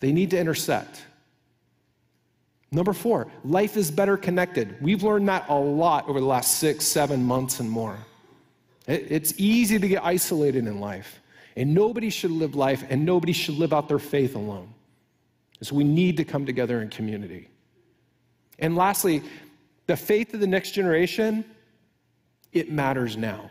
they 0.00 0.12
need 0.12 0.30
to 0.30 0.38
intersect. 0.38 1.02
Number 2.74 2.92
four, 2.92 3.28
life 3.44 3.76
is 3.76 3.90
better 3.90 4.16
connected. 4.16 4.76
We've 4.82 5.04
learned 5.04 5.28
that 5.28 5.48
a 5.48 5.54
lot 5.54 6.08
over 6.08 6.18
the 6.18 6.26
last 6.26 6.58
six, 6.58 6.84
seven 6.84 7.24
months 7.24 7.60
and 7.60 7.70
more. 7.70 7.96
It's 8.88 9.32
easy 9.38 9.78
to 9.78 9.88
get 9.88 10.04
isolated 10.04 10.66
in 10.66 10.80
life, 10.80 11.20
and 11.56 11.72
nobody 11.72 12.10
should 12.10 12.32
live 12.32 12.54
life 12.54 12.84
and 12.90 13.06
nobody 13.06 13.32
should 13.32 13.54
live 13.54 13.72
out 13.72 13.88
their 13.88 14.00
faith 14.00 14.34
alone. 14.34 14.74
So 15.62 15.76
we 15.76 15.84
need 15.84 16.16
to 16.18 16.24
come 16.24 16.44
together 16.44 16.82
in 16.82 16.90
community. 16.90 17.48
And 18.58 18.76
lastly, 18.76 19.22
the 19.86 19.96
faith 19.96 20.34
of 20.34 20.40
the 20.40 20.46
next 20.46 20.72
generation, 20.72 21.44
it 22.52 22.70
matters 22.70 23.16
now. 23.16 23.50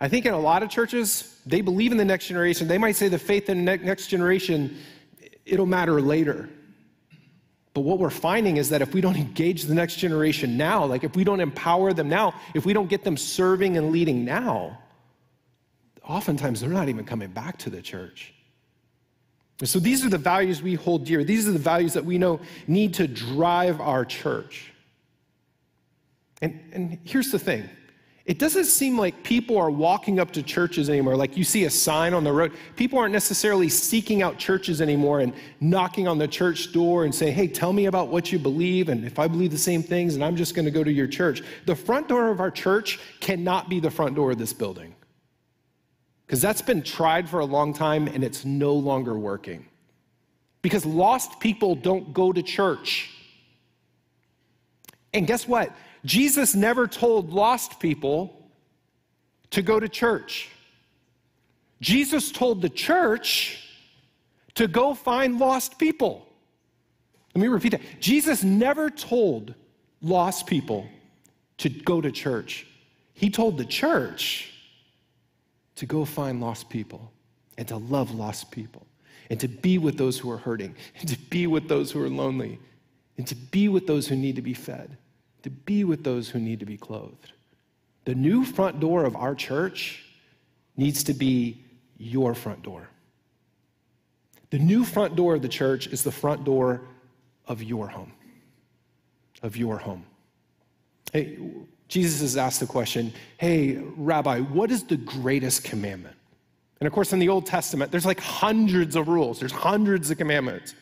I 0.00 0.08
think 0.08 0.26
in 0.26 0.34
a 0.34 0.38
lot 0.38 0.62
of 0.62 0.68
churches, 0.68 1.40
they 1.46 1.62
believe 1.62 1.92
in 1.92 1.98
the 1.98 2.04
next 2.04 2.26
generation. 2.26 2.68
They 2.68 2.78
might 2.78 2.96
say 2.96 3.08
the 3.08 3.18
faith 3.18 3.48
in 3.48 3.64
the 3.64 3.76
next 3.78 4.08
generation, 4.08 4.76
it'll 5.46 5.66
matter 5.66 6.00
later. 6.00 6.48
But 7.74 7.82
what 7.82 7.98
we're 7.98 8.10
finding 8.10 8.58
is 8.58 8.68
that 8.68 8.82
if 8.82 8.92
we 8.94 9.00
don't 9.00 9.16
engage 9.28 9.64
the 9.64 9.74
next 9.74 9.96
generation 9.96 10.56
now, 10.56 10.84
like 10.84 11.04
if 11.04 11.16
we 11.16 11.24
don't 11.24 11.40
empower 11.40 11.92
them 11.92 12.08
now, 12.08 12.34
if 12.54 12.66
we 12.66 12.72
don't 12.72 12.88
get 12.88 13.04
them 13.04 13.16
serving 13.16 13.76
and 13.76 13.90
leading 13.90 14.24
now, 14.24 14.78
oftentimes 16.04 16.60
they're 16.60 16.70
not 16.70 16.88
even 16.88 17.04
coming 17.04 17.30
back 17.30 17.58
to 17.58 17.70
the 17.70 17.80
church. 17.80 18.34
And 19.60 19.68
so 19.68 19.78
these 19.78 20.04
are 20.04 20.08
the 20.08 20.18
values 20.18 20.60
we 20.60 20.74
hold 20.74 21.04
dear. 21.04 21.22
These 21.22 21.48
are 21.48 21.52
the 21.52 21.58
values 21.58 21.92
that 21.92 22.04
we 22.04 22.18
know 22.18 22.40
need 22.66 22.94
to 22.94 23.06
drive 23.06 23.80
our 23.80 24.04
church. 24.04 24.72
And, 26.40 26.60
and 26.72 26.98
here's 27.04 27.30
the 27.30 27.38
thing 27.38 27.68
it 28.24 28.38
doesn't 28.38 28.66
seem 28.66 28.96
like 28.96 29.24
people 29.24 29.58
are 29.58 29.70
walking 29.70 30.20
up 30.20 30.30
to 30.32 30.42
churches 30.44 30.88
anymore. 30.88 31.16
Like 31.16 31.36
you 31.36 31.42
see 31.42 31.64
a 31.64 31.70
sign 31.70 32.14
on 32.14 32.22
the 32.22 32.32
road. 32.32 32.52
People 32.76 32.98
aren't 32.98 33.12
necessarily 33.12 33.68
seeking 33.68 34.22
out 34.22 34.38
churches 34.38 34.80
anymore 34.80 35.20
and 35.20 35.32
knocking 35.60 36.06
on 36.06 36.18
the 36.18 36.28
church 36.28 36.72
door 36.72 37.04
and 37.04 37.12
saying, 37.12 37.34
hey, 37.34 37.48
tell 37.48 37.72
me 37.72 37.86
about 37.86 38.08
what 38.08 38.30
you 38.30 38.38
believe. 38.38 38.90
And 38.90 39.04
if 39.04 39.18
I 39.18 39.26
believe 39.26 39.50
the 39.50 39.58
same 39.58 39.82
things, 39.82 40.14
and 40.14 40.24
I'm 40.24 40.36
just 40.36 40.54
going 40.54 40.66
to 40.66 40.70
go 40.70 40.84
to 40.84 40.92
your 40.92 41.08
church. 41.08 41.42
The 41.66 41.74
front 41.74 42.08
door 42.08 42.30
of 42.30 42.38
our 42.38 42.50
church 42.50 43.00
cannot 43.18 43.68
be 43.68 43.80
the 43.80 43.90
front 43.90 44.14
door 44.14 44.30
of 44.30 44.38
this 44.38 44.52
building 44.52 44.94
because 46.32 46.40
that's 46.40 46.62
been 46.62 46.82
tried 46.82 47.28
for 47.28 47.40
a 47.40 47.44
long 47.44 47.74
time 47.74 48.06
and 48.06 48.22
it's 48.22 48.44
no 48.44 48.72
longer 48.72 49.18
working. 49.18 49.66
Because 50.62 50.86
lost 50.86 51.40
people 51.40 51.74
don't 51.74 52.14
go 52.14 52.32
to 52.32 52.40
church. 52.40 53.10
And 55.12 55.26
guess 55.26 55.46
what? 55.46 55.76
Jesus 56.04 56.54
never 56.54 56.86
told 56.86 57.32
lost 57.32 57.80
people 57.80 58.50
to 59.50 59.62
go 59.62 59.78
to 59.78 59.88
church. 59.88 60.50
Jesus 61.80 62.30
told 62.30 62.62
the 62.62 62.68
church 62.68 63.68
to 64.54 64.68
go 64.68 64.94
find 64.94 65.38
lost 65.38 65.78
people. 65.78 66.26
Let 67.34 67.42
me 67.42 67.48
repeat 67.48 67.70
that. 67.70 67.82
Jesus 68.00 68.42
never 68.42 68.90
told 68.90 69.54
lost 70.00 70.46
people 70.46 70.86
to 71.58 71.68
go 71.68 72.00
to 72.00 72.10
church. 72.10 72.66
He 73.14 73.30
told 73.30 73.58
the 73.58 73.64
church 73.64 74.52
to 75.76 75.86
go 75.86 76.04
find 76.04 76.40
lost 76.40 76.68
people 76.68 77.12
and 77.56 77.66
to 77.68 77.76
love 77.76 78.14
lost 78.14 78.50
people 78.50 78.86
and 79.30 79.40
to 79.40 79.48
be 79.48 79.78
with 79.78 79.96
those 79.96 80.18
who 80.18 80.30
are 80.30 80.38
hurting 80.38 80.74
and 80.98 81.08
to 81.08 81.18
be 81.18 81.46
with 81.46 81.68
those 81.68 81.90
who 81.90 82.02
are 82.02 82.08
lonely 82.08 82.58
and 83.16 83.26
to 83.26 83.34
be 83.34 83.68
with 83.68 83.86
those 83.86 84.08
who 84.08 84.16
need 84.16 84.36
to 84.36 84.42
be 84.42 84.54
fed, 84.54 84.96
to 85.42 85.50
be 85.50 85.84
with 85.84 86.04
those 86.04 86.28
who 86.28 86.38
need 86.38 86.60
to 86.60 86.66
be 86.66 86.76
clothed. 86.76 87.32
The 88.04 88.14
new 88.14 88.44
front 88.44 88.80
door 88.80 89.04
of 89.04 89.16
our 89.16 89.34
church 89.34 90.04
needs 90.76 91.04
to 91.04 91.14
be 91.14 91.64
your 91.96 92.34
front 92.34 92.62
door. 92.62 92.88
The 94.50 94.58
new 94.58 94.84
front 94.84 95.16
door 95.16 95.34
of 95.34 95.42
the 95.42 95.48
church 95.48 95.86
is 95.86 96.02
the 96.02 96.12
front 96.12 96.44
door 96.44 96.82
of 97.46 97.62
your 97.62 97.88
home. 97.88 98.12
Of 99.42 99.56
your 99.56 99.78
home. 99.78 100.04
Hey, 101.12 101.38
Jesus 101.88 102.20
has 102.20 102.36
asked 102.36 102.60
the 102.60 102.66
question 102.66 103.12
Hey, 103.38 103.76
Rabbi, 103.96 104.40
what 104.40 104.70
is 104.70 104.84
the 104.84 104.96
greatest 104.96 105.64
commandment? 105.64 106.16
And 106.80 106.86
of 106.86 106.92
course, 106.92 107.12
in 107.12 107.18
the 107.18 107.28
Old 107.28 107.46
Testament, 107.46 107.92
there's 107.92 108.06
like 108.06 108.20
hundreds 108.20 108.96
of 108.96 109.08
rules, 109.08 109.38
there's 109.38 109.52
hundreds 109.52 110.10
of 110.10 110.18
commandments. 110.18 110.74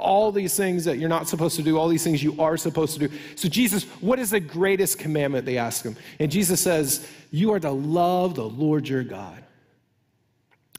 All 0.00 0.32
these 0.32 0.56
things 0.56 0.84
that 0.86 0.98
you're 0.98 1.08
not 1.08 1.28
supposed 1.28 1.56
to 1.56 1.62
do, 1.62 1.78
all 1.78 1.88
these 1.88 2.04
things 2.04 2.22
you 2.22 2.40
are 2.40 2.56
supposed 2.56 2.98
to 2.98 3.08
do. 3.08 3.14
So, 3.36 3.48
Jesus, 3.48 3.84
what 4.00 4.18
is 4.18 4.30
the 4.30 4.40
greatest 4.40 4.98
commandment? 4.98 5.46
They 5.46 5.58
ask 5.58 5.84
him. 5.84 5.96
And 6.18 6.30
Jesus 6.30 6.60
says, 6.60 7.06
You 7.30 7.52
are 7.52 7.60
to 7.60 7.70
love 7.70 8.34
the 8.34 8.48
Lord 8.48 8.88
your 8.88 9.04
God. 9.04 9.44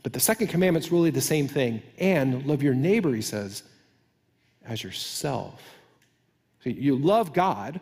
But 0.03 0.13
the 0.13 0.19
second 0.19 0.47
commandment's 0.47 0.91
really 0.91 1.11
the 1.11 1.21
same 1.21 1.47
thing. 1.47 1.81
And 1.97 2.45
love 2.45 2.63
your 2.63 2.73
neighbor, 2.73 3.13
he 3.13 3.21
says, 3.21 3.63
as 4.65 4.83
yourself. 4.83 5.61
So 6.63 6.69
you 6.69 6.95
love 6.95 7.33
God, 7.33 7.79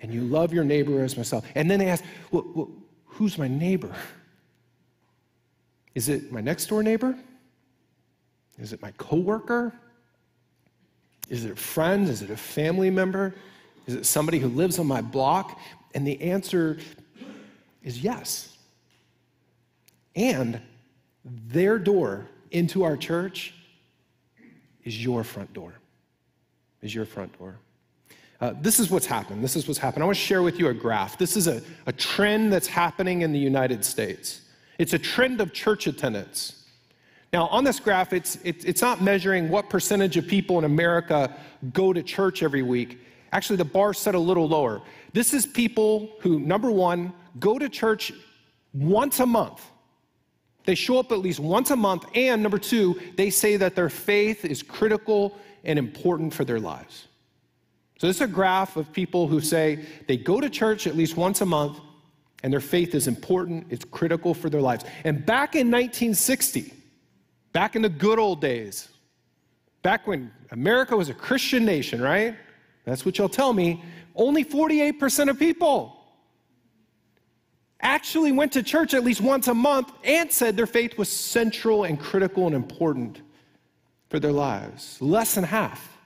and 0.00 0.12
you 0.12 0.22
love 0.22 0.52
your 0.52 0.64
neighbor 0.64 1.02
as 1.02 1.16
myself. 1.16 1.44
And 1.54 1.70
then 1.70 1.78
they 1.78 1.88
ask, 1.88 2.04
well, 2.30 2.44
well, 2.54 2.70
who's 3.06 3.38
my 3.38 3.48
neighbor? 3.48 3.94
Is 5.94 6.08
it 6.08 6.30
my 6.32 6.40
next 6.40 6.66
door 6.66 6.82
neighbor? 6.82 7.16
Is 8.58 8.72
it 8.72 8.82
my 8.82 8.92
coworker? 8.92 9.72
Is 11.28 11.44
it 11.44 11.52
a 11.52 11.56
friend? 11.56 12.08
Is 12.08 12.22
it 12.22 12.30
a 12.30 12.36
family 12.36 12.90
member? 12.90 13.34
Is 13.86 13.94
it 13.94 14.06
somebody 14.06 14.38
who 14.38 14.48
lives 14.48 14.78
on 14.78 14.86
my 14.86 15.00
block? 15.00 15.58
And 15.94 16.06
the 16.06 16.20
answer 16.20 16.78
is 17.82 18.00
yes. 18.00 18.56
And 20.16 20.60
their 21.24 21.78
door 21.78 22.26
into 22.50 22.84
our 22.84 22.96
church 22.96 23.54
is 24.84 25.02
your 25.02 25.24
front 25.24 25.52
door. 25.52 25.74
Is 26.82 26.94
your 26.94 27.06
front 27.06 27.36
door. 27.38 27.56
Uh, 28.40 28.52
this 28.60 28.78
is 28.78 28.90
what's 28.90 29.06
happened. 29.06 29.42
This 29.42 29.56
is 29.56 29.66
what's 29.66 29.78
happened. 29.78 30.02
I 30.02 30.06
want 30.06 30.18
to 30.18 30.22
share 30.22 30.42
with 30.42 30.58
you 30.58 30.68
a 30.68 30.74
graph. 30.74 31.16
This 31.16 31.36
is 31.36 31.46
a, 31.46 31.62
a 31.86 31.92
trend 31.92 32.52
that's 32.52 32.66
happening 32.66 33.22
in 33.22 33.32
the 33.32 33.38
United 33.38 33.84
States. 33.84 34.42
It's 34.78 34.92
a 34.92 34.98
trend 34.98 35.40
of 35.40 35.52
church 35.52 35.86
attendance. 35.86 36.63
Now, 37.34 37.48
on 37.48 37.64
this 37.64 37.80
graph, 37.80 38.12
it's, 38.12 38.36
it, 38.44 38.64
it's 38.64 38.80
not 38.80 39.02
measuring 39.02 39.48
what 39.48 39.68
percentage 39.68 40.16
of 40.16 40.24
people 40.24 40.56
in 40.56 40.64
America 40.64 41.36
go 41.72 41.92
to 41.92 42.00
church 42.00 42.44
every 42.44 42.62
week. 42.62 43.00
Actually, 43.32 43.56
the 43.56 43.64
bar's 43.64 43.98
set 43.98 44.14
a 44.14 44.18
little 44.20 44.46
lower. 44.46 44.82
This 45.12 45.34
is 45.34 45.44
people 45.44 46.12
who, 46.20 46.38
number 46.38 46.70
one, 46.70 47.12
go 47.40 47.58
to 47.58 47.68
church 47.68 48.12
once 48.72 49.18
a 49.18 49.26
month. 49.26 49.66
They 50.64 50.76
show 50.76 51.00
up 51.00 51.10
at 51.10 51.18
least 51.18 51.40
once 51.40 51.72
a 51.72 51.76
month. 51.76 52.04
And 52.14 52.40
number 52.40 52.56
two, 52.56 53.00
they 53.16 53.30
say 53.30 53.56
that 53.56 53.74
their 53.74 53.88
faith 53.88 54.44
is 54.44 54.62
critical 54.62 55.36
and 55.64 55.76
important 55.76 56.32
for 56.32 56.44
their 56.44 56.60
lives. 56.60 57.08
So, 57.98 58.06
this 58.06 58.18
is 58.18 58.22
a 58.22 58.28
graph 58.28 58.76
of 58.76 58.92
people 58.92 59.26
who 59.26 59.40
say 59.40 59.84
they 60.06 60.18
go 60.18 60.40
to 60.40 60.48
church 60.48 60.86
at 60.86 60.94
least 60.94 61.16
once 61.16 61.40
a 61.40 61.46
month 61.46 61.80
and 62.44 62.52
their 62.52 62.60
faith 62.60 62.94
is 62.94 63.08
important, 63.08 63.66
it's 63.70 63.84
critical 63.84 64.34
for 64.34 64.48
their 64.48 64.60
lives. 64.60 64.84
And 65.02 65.26
back 65.26 65.56
in 65.56 65.68
1960, 65.68 66.83
back 67.54 67.76
in 67.76 67.80
the 67.80 67.88
good 67.88 68.18
old 68.18 68.42
days, 68.42 68.88
back 69.80 70.06
when 70.06 70.30
America 70.50 70.94
was 70.94 71.08
a 71.08 71.14
Christian 71.14 71.64
nation, 71.64 72.02
right? 72.02 72.36
That's 72.84 73.06
what 73.06 73.16
you'll 73.16 73.30
tell 73.30 73.54
me. 73.54 73.82
Only 74.14 74.44
48% 74.44 75.30
of 75.30 75.38
people 75.38 75.96
actually 77.80 78.32
went 78.32 78.52
to 78.52 78.62
church 78.62 78.92
at 78.92 79.04
least 79.04 79.20
once 79.20 79.48
a 79.48 79.54
month 79.54 79.92
and 80.04 80.30
said 80.30 80.56
their 80.56 80.66
faith 80.66 80.98
was 80.98 81.08
central 81.08 81.84
and 81.84 81.98
critical 81.98 82.46
and 82.46 82.54
important 82.54 83.22
for 84.10 84.18
their 84.18 84.32
lives. 84.32 85.00
Less 85.00 85.34
than 85.34 85.44
half 85.44 85.96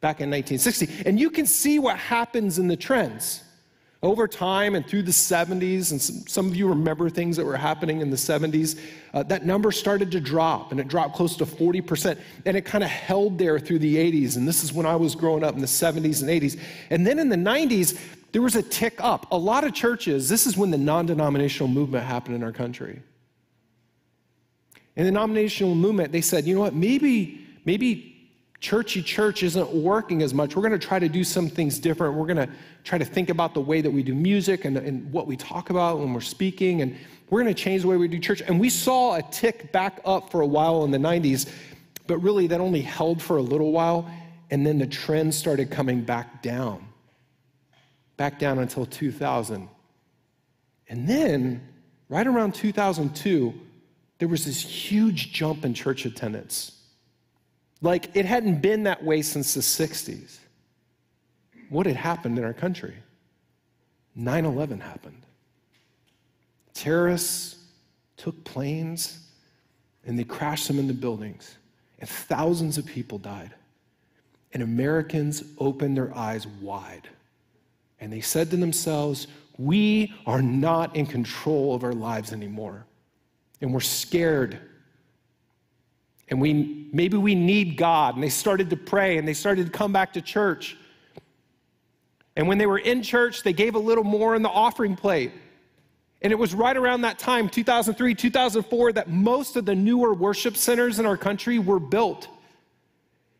back 0.00 0.20
in 0.20 0.30
1960. 0.30 1.08
And 1.08 1.18
you 1.18 1.30
can 1.30 1.46
see 1.46 1.78
what 1.78 1.96
happens 1.98 2.58
in 2.58 2.68
the 2.68 2.76
trends. 2.76 3.42
Over 4.00 4.28
time 4.28 4.76
and 4.76 4.86
through 4.86 5.02
the 5.02 5.10
70s, 5.10 5.90
and 5.90 6.00
some, 6.00 6.16
some 6.28 6.46
of 6.46 6.54
you 6.54 6.68
remember 6.68 7.10
things 7.10 7.36
that 7.36 7.44
were 7.44 7.56
happening 7.56 8.00
in 8.00 8.10
the 8.10 8.16
70s, 8.16 8.78
uh, 9.12 9.24
that 9.24 9.44
number 9.44 9.72
started 9.72 10.12
to 10.12 10.20
drop, 10.20 10.70
and 10.70 10.78
it 10.78 10.86
dropped 10.86 11.16
close 11.16 11.36
to 11.36 11.44
40%. 11.44 12.16
And 12.46 12.56
it 12.56 12.64
kind 12.64 12.84
of 12.84 12.90
held 12.90 13.38
there 13.38 13.58
through 13.58 13.80
the 13.80 13.96
80s. 13.96 14.36
And 14.36 14.46
this 14.46 14.62
is 14.62 14.72
when 14.72 14.86
I 14.86 14.94
was 14.94 15.16
growing 15.16 15.42
up 15.42 15.56
in 15.56 15.60
the 15.60 15.66
70s 15.66 16.22
and 16.22 16.30
80s. 16.30 16.60
And 16.90 17.04
then 17.04 17.18
in 17.18 17.28
the 17.28 17.36
90s, 17.36 17.98
there 18.30 18.42
was 18.42 18.54
a 18.54 18.62
tick 18.62 18.94
up. 19.00 19.26
A 19.32 19.36
lot 19.36 19.64
of 19.64 19.74
churches, 19.74 20.28
this 20.28 20.46
is 20.46 20.56
when 20.56 20.70
the 20.70 20.78
non 20.78 21.06
denominational 21.06 21.68
movement 21.68 22.04
happened 22.04 22.36
in 22.36 22.44
our 22.44 22.52
country. 22.52 23.02
In 24.94 25.04
the 25.04 25.10
denominational 25.10 25.74
movement, 25.74 26.12
they 26.12 26.20
said, 26.20 26.44
you 26.44 26.54
know 26.54 26.60
what, 26.60 26.74
maybe, 26.74 27.44
maybe 27.64 28.07
churchy 28.60 29.02
church 29.02 29.42
isn't 29.42 29.70
working 29.70 30.22
as 30.22 30.34
much. 30.34 30.56
We're 30.56 30.62
going 30.62 30.78
to 30.78 30.86
try 30.86 30.98
to 30.98 31.08
do 31.08 31.22
some 31.22 31.48
things 31.48 31.78
different. 31.78 32.14
We're 32.14 32.26
going 32.26 32.48
to 32.48 32.52
try 32.82 32.98
to 32.98 33.04
think 33.04 33.30
about 33.30 33.54
the 33.54 33.60
way 33.60 33.80
that 33.80 33.90
we 33.90 34.02
do 34.02 34.14
music 34.14 34.64
and, 34.64 34.76
and 34.76 35.10
what 35.12 35.26
we 35.26 35.36
talk 35.36 35.70
about 35.70 36.00
when 36.00 36.12
we're 36.12 36.20
speaking, 36.20 36.82
and 36.82 36.96
we're 37.30 37.42
going 37.42 37.54
to 37.54 37.60
change 37.60 37.82
the 37.82 37.88
way 37.88 37.96
we 37.96 38.08
do 38.08 38.18
church. 38.18 38.42
And 38.42 38.58
we 38.58 38.68
saw 38.68 39.14
a 39.14 39.22
tick 39.22 39.70
back 39.70 40.00
up 40.04 40.30
for 40.30 40.40
a 40.40 40.46
while 40.46 40.84
in 40.84 40.90
the 40.90 40.98
90s, 40.98 41.48
but 42.06 42.18
really 42.18 42.48
that 42.48 42.60
only 42.60 42.80
held 42.80 43.22
for 43.22 43.36
a 43.36 43.42
little 43.42 43.70
while, 43.70 44.10
and 44.50 44.66
then 44.66 44.78
the 44.78 44.86
trend 44.86 45.34
started 45.34 45.70
coming 45.70 46.02
back 46.02 46.42
down. 46.42 46.84
back 48.16 48.38
down 48.40 48.58
until 48.58 48.86
2000. 48.86 49.68
And 50.88 51.08
then, 51.08 51.68
right 52.08 52.26
around 52.26 52.54
2002, 52.54 53.54
there 54.18 54.26
was 54.26 54.44
this 54.44 54.60
huge 54.60 55.32
jump 55.32 55.64
in 55.64 55.74
church 55.74 56.06
attendance. 56.06 56.77
Like 57.80 58.14
it 58.14 58.24
hadn't 58.24 58.60
been 58.60 58.84
that 58.84 59.04
way 59.04 59.22
since 59.22 59.54
the 59.54 59.60
60s. 59.60 60.38
What 61.68 61.86
had 61.86 61.96
happened 61.96 62.38
in 62.38 62.44
our 62.44 62.54
country? 62.54 62.94
9 64.14 64.44
11 64.44 64.80
happened. 64.80 65.22
Terrorists 66.74 67.56
took 68.16 68.42
planes 68.44 69.28
and 70.04 70.18
they 70.18 70.24
crashed 70.24 70.66
them 70.66 70.78
into 70.78 70.94
buildings, 70.94 71.56
and 71.98 72.08
thousands 72.08 72.78
of 72.78 72.86
people 72.86 73.18
died. 73.18 73.54
And 74.52 74.62
Americans 74.62 75.44
opened 75.58 75.96
their 75.96 76.16
eyes 76.16 76.46
wide. 76.46 77.08
And 78.00 78.12
they 78.12 78.22
said 78.22 78.50
to 78.50 78.56
themselves, 78.56 79.26
We 79.58 80.14
are 80.26 80.40
not 80.40 80.96
in 80.96 81.04
control 81.04 81.74
of 81.74 81.84
our 81.84 81.92
lives 81.92 82.32
anymore. 82.32 82.86
And 83.60 83.74
we're 83.74 83.80
scared. 83.80 84.58
And 86.30 86.40
we, 86.40 86.88
maybe 86.92 87.16
we 87.16 87.34
need 87.34 87.76
God. 87.76 88.14
And 88.14 88.22
they 88.22 88.28
started 88.28 88.70
to 88.70 88.76
pray 88.76 89.16
and 89.16 89.26
they 89.26 89.34
started 89.34 89.66
to 89.66 89.72
come 89.72 89.92
back 89.92 90.12
to 90.14 90.20
church. 90.20 90.76
And 92.36 92.46
when 92.46 92.58
they 92.58 92.66
were 92.66 92.78
in 92.78 93.02
church, 93.02 93.42
they 93.42 93.52
gave 93.52 93.74
a 93.74 93.78
little 93.78 94.04
more 94.04 94.34
in 94.34 94.42
the 94.42 94.48
offering 94.48 94.94
plate. 94.94 95.32
And 96.20 96.32
it 96.32 96.36
was 96.36 96.54
right 96.54 96.76
around 96.76 97.02
that 97.02 97.18
time, 97.18 97.48
2003, 97.48 98.14
2004, 98.14 98.92
that 98.92 99.08
most 99.08 99.56
of 99.56 99.64
the 99.64 99.74
newer 99.74 100.14
worship 100.14 100.56
centers 100.56 100.98
in 100.98 101.06
our 101.06 101.16
country 101.16 101.58
were 101.58 101.78
built. 101.78 102.28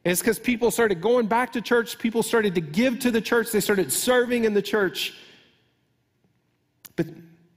And 0.05 0.13
it's 0.13 0.21
because 0.21 0.39
people 0.39 0.71
started 0.71 1.01
going 1.01 1.27
back 1.27 1.53
to 1.53 1.61
church, 1.61 1.99
people 1.99 2.23
started 2.23 2.55
to 2.55 2.61
give 2.61 3.01
to 3.01 3.11
the 3.11 3.21
church, 3.21 3.51
they 3.51 3.61
started 3.61 3.93
serving 3.93 4.45
in 4.45 4.55
the 4.55 4.63
church. 4.63 5.15
But 6.97 7.09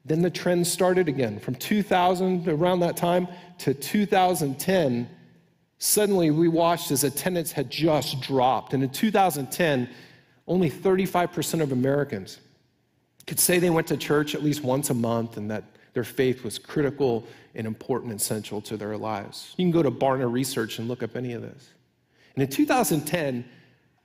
then 0.06 0.22
the 0.22 0.30
trend 0.30 0.66
started 0.66 1.08
again. 1.08 1.40
From 1.40 1.56
2000, 1.56 2.48
around 2.48 2.80
that 2.80 2.98
time, 2.98 3.28
to 3.60 3.74
2010, 3.74 5.08
suddenly 5.82 6.30
we 6.30 6.48
watched 6.48 6.92
as 6.92 7.04
attendance 7.04 7.52
had 7.52 7.72
just 7.72 8.22
dropped. 8.22 8.76
And 8.76 8.84
in 8.84 8.90
2010, 8.92 9.90
only 10.48 10.70
35% 10.70 11.60
of 11.60 11.72
Americans 11.72 12.40
could 13.26 13.40
say 13.40 13.58
they 13.58 13.72
went 13.72 13.88
to 13.88 13.98
church 13.98 14.36
at 14.36 14.44
least 14.44 14.64
once 14.64 14.92
a 14.92 14.94
month 14.94 15.38
and 15.38 15.50
that 15.50 15.64
their 15.94 16.04
faith 16.04 16.44
was 16.44 16.60
critical 16.60 17.26
and 17.56 17.66
important 17.66 18.12
and 18.12 18.22
central 18.22 18.62
to 18.62 18.78
their 18.78 18.96
lives. 18.96 19.56
You 19.58 19.66
can 19.66 19.72
go 19.72 19.82
to 19.82 19.90
Barna 19.90 20.32
Research 20.32 20.78
and 20.78 20.88
look 20.88 21.02
up 21.02 21.16
any 21.16 21.34
of 21.34 21.42
this. 21.42 21.72
And 22.36 22.44
in 22.44 22.50
2010, 22.50 23.44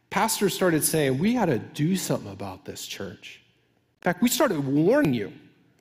pastors 0.09 0.55
started 0.55 0.83
saying, 0.83 1.19
We 1.19 1.35
got 1.35 1.47
to 1.47 1.59
do 1.59 1.95
something 1.95 2.33
about 2.33 2.65
this 2.65 2.87
church. 2.87 3.43
In 4.01 4.05
fact, 4.05 4.23
we 4.23 4.31
started 4.31 4.67
warning 4.67 5.13
you 5.13 5.31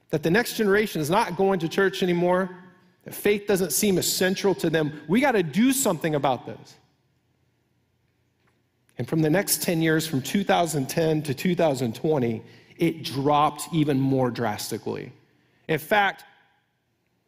that 0.09 0.23
the 0.23 0.29
next 0.29 0.57
generation 0.57 0.99
is 0.99 1.09
not 1.09 1.37
going 1.37 1.59
to 1.59 1.69
church 1.69 2.03
anymore, 2.03 2.49
that 3.05 3.13
faith 3.13 3.47
doesn't 3.47 3.71
seem 3.71 3.97
essential 3.97 4.53
to 4.55 4.69
them. 4.69 4.99
We 5.07 5.21
got 5.21 5.33
to 5.33 5.43
do 5.43 5.71
something 5.71 6.15
about 6.15 6.45
this. 6.45 6.75
And 8.97 9.07
from 9.07 9.21
the 9.21 9.29
next 9.29 9.61
10 9.61 9.81
years, 9.81 10.07
from 10.07 10.21
2010 10.21 11.23
to 11.23 11.33
2020, 11.33 12.43
it 12.77 13.03
dropped 13.03 13.67
even 13.73 13.99
more 13.99 14.31
drastically. 14.31 15.11
In 15.67 15.79
fact, 15.79 16.23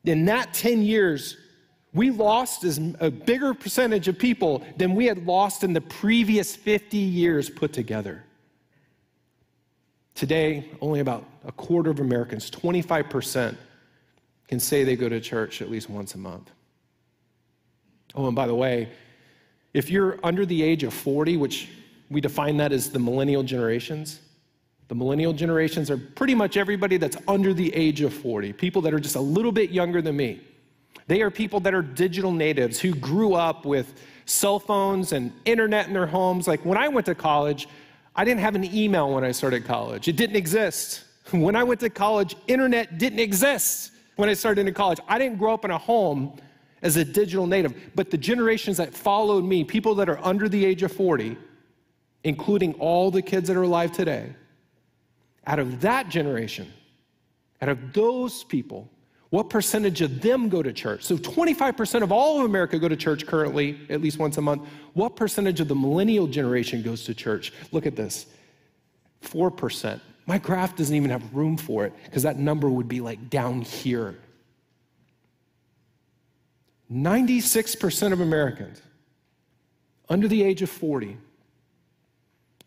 in 0.03 0.25
that 0.25 0.53
10 0.53 0.81
years, 0.81 1.37
we 1.93 2.09
lost 2.11 2.63
as 2.63 2.79
a 2.99 3.11
bigger 3.11 3.53
percentage 3.53 4.07
of 4.07 4.17
people 4.17 4.65
than 4.77 4.95
we 4.95 5.05
had 5.05 5.25
lost 5.25 5.63
in 5.63 5.73
the 5.73 5.81
previous 5.81 6.55
50 6.55 6.97
years 6.97 7.49
put 7.49 7.73
together. 7.73 8.23
Today, 10.15 10.69
only 10.81 11.01
about 11.01 11.25
a 11.45 11.51
quarter 11.51 11.91
of 11.91 11.99
Americans, 11.99 12.49
25%, 12.49 13.55
can 14.47 14.59
say 14.59 14.83
they 14.83 14.95
go 14.95 15.09
to 15.09 15.19
church 15.19 15.61
at 15.61 15.69
least 15.69 15.89
once 15.89 16.15
a 16.15 16.17
month. 16.17 16.51
Oh, 18.15 18.27
and 18.27 18.35
by 18.35 18.47
the 18.47 18.55
way, 18.55 18.89
if 19.73 19.89
you're 19.89 20.19
under 20.23 20.45
the 20.45 20.63
age 20.63 20.83
of 20.83 20.93
40, 20.93 21.37
which 21.37 21.69
we 22.09 22.21
define 22.21 22.57
that 22.57 22.71
as 22.71 22.89
the 22.89 22.99
millennial 22.99 23.43
generations, 23.43 24.21
the 24.87 24.95
millennial 24.95 25.33
generations 25.33 25.91
are 25.91 25.97
pretty 25.97 26.33
much 26.33 26.55
everybody 26.55 26.97
that's 26.97 27.17
under 27.27 27.53
the 27.53 27.73
age 27.75 28.01
of 28.01 28.13
40, 28.13 28.53
people 28.53 28.81
that 28.83 28.93
are 28.93 28.99
just 28.99 29.17
a 29.17 29.21
little 29.21 29.51
bit 29.51 29.69
younger 29.71 30.01
than 30.01 30.15
me. 30.15 30.41
They 31.07 31.21
are 31.21 31.29
people 31.29 31.59
that 31.61 31.73
are 31.73 31.81
digital 31.81 32.31
natives 32.31 32.79
who 32.79 32.93
grew 32.95 33.33
up 33.33 33.65
with 33.65 34.01
cell 34.25 34.59
phones 34.59 35.11
and 35.11 35.31
internet 35.45 35.87
in 35.87 35.93
their 35.93 36.07
homes. 36.07 36.47
Like 36.47 36.63
when 36.65 36.77
I 36.77 36.87
went 36.87 37.05
to 37.07 37.15
college, 37.15 37.67
I 38.15 38.25
didn't 38.25 38.41
have 38.41 38.55
an 38.55 38.63
email 38.63 39.13
when 39.13 39.23
I 39.23 39.31
started 39.31 39.65
college, 39.65 40.07
it 40.07 40.15
didn't 40.15 40.37
exist. 40.37 41.03
When 41.31 41.57
I 41.57 41.63
went 41.65 41.81
to 41.81 41.89
college, 41.89 42.37
internet 42.47 42.97
didn't 42.97 43.19
exist 43.19 43.91
when 44.17 44.29
I 44.29 44.33
started 44.33 44.67
in 44.67 44.73
college. 44.73 44.99
I 45.07 45.17
didn't 45.17 45.37
grow 45.37 45.53
up 45.53 45.63
in 45.63 45.71
a 45.71 45.77
home 45.77 46.37
as 46.81 46.97
a 46.97 47.05
digital 47.05 47.47
native, 47.47 47.73
but 47.95 48.11
the 48.11 48.17
generations 48.17 48.77
that 48.77 48.93
followed 48.93 49.43
me, 49.43 49.63
people 49.63 49.95
that 49.95 50.09
are 50.09 50.19
under 50.23 50.49
the 50.49 50.63
age 50.63 50.83
of 50.83 50.91
40, 50.91 51.37
including 52.23 52.73
all 52.73 53.09
the 53.09 53.21
kids 53.21 53.47
that 53.47 53.55
are 53.57 53.63
alive 53.63 53.91
today, 53.91 54.35
out 55.45 55.59
of 55.59 55.81
that 55.81 56.09
generation, 56.09 56.71
out 57.61 57.69
of 57.69 57.93
those 57.93 58.43
people, 58.43 58.89
what 59.29 59.49
percentage 59.49 60.01
of 60.01 60.21
them 60.21 60.49
go 60.49 60.63
to 60.63 60.71
church? 60.71 61.03
So 61.03 61.17
25% 61.17 62.01
of 62.01 62.11
all 62.11 62.39
of 62.39 62.45
America 62.45 62.79
go 62.79 62.87
to 62.87 62.95
church 62.95 63.25
currently, 63.25 63.79
at 63.89 64.01
least 64.01 64.19
once 64.19 64.37
a 64.37 64.41
month. 64.41 64.67
What 64.93 65.15
percentage 65.15 65.59
of 65.59 65.67
the 65.67 65.75
millennial 65.75 66.27
generation 66.27 66.81
goes 66.81 67.03
to 67.05 67.13
church? 67.13 67.51
Look 67.71 67.85
at 67.85 67.95
this 67.95 68.27
4%. 69.23 69.99
My 70.27 70.37
graph 70.37 70.75
doesn't 70.75 70.95
even 70.95 71.09
have 71.09 71.33
room 71.33 71.55
for 71.57 71.85
it 71.85 71.93
because 72.03 72.23
that 72.23 72.37
number 72.37 72.69
would 72.69 72.89
be 72.89 72.99
like 72.99 73.29
down 73.29 73.61
here. 73.61 74.19
96% 76.91 78.11
of 78.11 78.19
Americans 78.19 78.81
under 80.09 80.27
the 80.27 80.43
age 80.43 80.61
of 80.61 80.69
40 80.69 81.17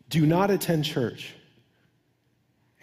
do 0.09 0.25
not 0.25 0.51
attend 0.51 0.85
church 0.85 1.35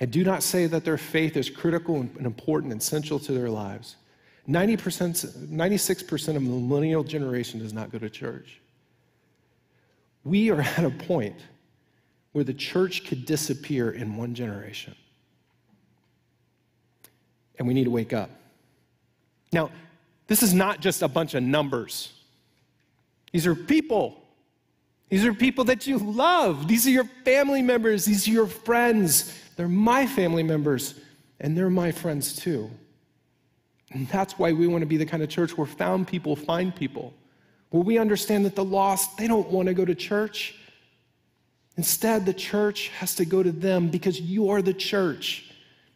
and 0.01 0.11
do 0.12 0.23
not 0.23 0.45
say 0.45 0.67
that 0.67 0.85
their 0.85 0.99
faith 0.99 1.37
is 1.37 1.51
critical 1.51 1.97
and 1.97 2.25
important 2.25 2.73
and 2.73 2.81
essential 2.81 3.19
to 3.19 3.33
their 3.33 3.51
lives. 3.51 3.97
90%, 4.49 5.49
96% 5.49 6.29
of 6.29 6.35
the 6.35 6.41
millennial 6.41 7.03
generation 7.03 7.59
does 7.59 7.73
not 7.73 7.91
go 7.91 7.99
to 7.99 8.09
church. 8.09 8.61
We 10.25 10.51
are 10.51 10.61
at 10.61 10.85
a 10.85 10.91
point 10.91 11.37
where 12.38 12.44
the 12.44 12.55
church 12.55 13.05
could 13.05 13.27
disappear 13.27 13.90
in 13.90 14.16
one 14.16 14.33
generation. 14.33 14.94
And 17.59 17.66
we 17.66 17.74
need 17.74 17.83
to 17.83 17.90
wake 17.90 18.12
up. 18.12 18.31
Now, 19.53 19.72
this 20.29 20.44
is 20.44 20.55
not 20.55 20.79
just 20.79 21.03
a 21.03 21.09
bunch 21.09 21.35
of 21.35 21.42
numbers. 21.42 22.12
These 23.33 23.44
are 23.44 23.57
people. 23.57 24.22
These 25.09 25.24
are 25.24 25.35
people 25.35 25.64
that 25.64 25.88
you 25.88 25.98
love. 25.98 26.68
These 26.68 26.87
are 26.87 26.90
your 26.90 27.11
family 27.24 27.61
members. 27.61 28.05
These 28.05 28.29
are 28.29 28.31
your 28.31 28.46
friends. 28.46 29.37
They're 29.57 29.66
my 29.66 30.07
family 30.07 30.44
members, 30.44 30.94
and 31.40 31.59
they're 31.59 31.70
my 31.70 31.90
friends 31.90 32.37
too. 32.37 32.70
And 33.90 34.07
that's 34.07 34.38
why 34.38 34.53
we 34.53 34.68
want 34.68 34.83
to 34.83 34.87
be 34.87 34.96
the 34.96 35.07
kind 35.07 35.24
of 35.24 35.29
church 35.29 35.59
where 35.59 35.66
found 35.66 36.07
people 36.07 36.37
find 36.37 36.72
people, 36.72 37.14
where 37.70 37.83
we 37.83 37.98
understand 37.98 38.44
that 38.44 38.55
the 38.55 38.64
lost, 38.64 39.16
they 39.16 39.27
don't 39.27 39.51
want 39.51 39.66
to 39.66 39.74
go 39.74 39.85
to 39.85 39.96
church. 39.96 40.55
Instead, 41.79 42.27
the 42.27 42.35
church 42.35 42.88
has 42.88 43.14
to 43.14 43.25
go 43.25 43.41
to 43.41 43.53
them 43.53 43.88
because 43.88 44.21
you 44.21 44.51
are 44.51 44.61
the 44.61 44.75
church. 44.75 45.45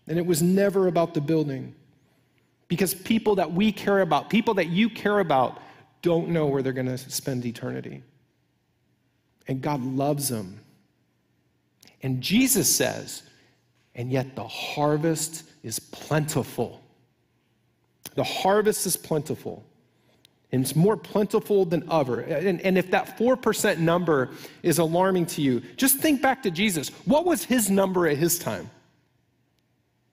And 0.07 0.17
it 0.17 0.25
was 0.25 0.41
never 0.41 0.87
about 0.87 1.13
the 1.13 1.21
building. 1.21 1.75
Because 2.69 2.95
people 2.95 3.35
that 3.35 3.53
we 3.53 3.73
care 3.73 4.01
about, 4.01 4.31
people 4.31 4.55
that 4.55 4.69
you 4.69 4.89
care 4.89 5.19
about, 5.19 5.61
don't 6.01 6.29
know 6.29 6.47
where 6.47 6.63
they're 6.63 6.73
going 6.73 6.87
to 6.87 6.97
spend 6.97 7.45
eternity. 7.45 8.03
And 9.49 9.61
God 9.61 9.83
loves 9.83 10.29
them. 10.29 10.61
And 12.03 12.21
Jesus 12.21 12.75
says, 12.75 13.25
and 13.97 14.11
yet 14.11 14.37
the 14.37 14.47
harvest 14.47 15.43
is 15.65 15.81
plentiful. 15.81 16.81
The 18.15 18.25
harvest 18.25 18.87
is 18.87 18.97
plentiful. 18.97 19.65
And 20.53 20.63
it's 20.63 20.77
more 20.77 20.99
plentiful 20.99 21.65
than 21.65 21.91
ever. 21.91 22.21
And, 22.21 22.61
and, 22.61 22.77
if 22.77 22.91
that 22.91 23.17
4% 23.19 23.79
number 23.79 24.31
is 24.63 24.79
alarming 24.79 25.27
to 25.27 25.41
you, 25.41 25.61
just 25.77 25.97
think 25.99 26.21
back 26.21 26.43
to 26.43 26.51
Jesus. 26.51 26.91
What 27.07 27.25
was 27.25 27.43
his 27.43 27.71
number 27.71 28.07
at 28.07 28.19
his 28.19 28.39
time? 28.39 28.69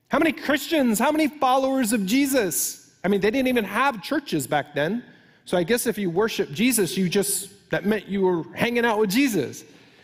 How 0.08 0.18
many 0.18 0.32
Christians, 0.32 0.98
how 0.98 1.12
many 1.12 1.28
followers 1.28 1.92
of 1.92 2.06
Jesus? 2.06 2.90
I 3.04 3.10
mean, 3.10 3.20
they 3.20 3.32
didn't 3.32 3.50
even 3.50 3.66
have 3.66 4.02
churches 4.02 4.48
back 4.48 4.74
then. 4.74 5.04
So 5.44 5.58
I 5.58 5.64
guess 5.64 5.88
if 5.88 5.98
you 5.98 6.10
worship 6.10 6.52
Jesus, 6.52 6.98
you 6.98 7.10
just, 7.10 7.70
that 7.72 7.86
meant 7.86 8.08
you 8.08 8.22
were 8.22 8.44
hanging 8.56 8.86
out 8.86 8.98
with 8.98 9.10
Jesus. 9.10 9.64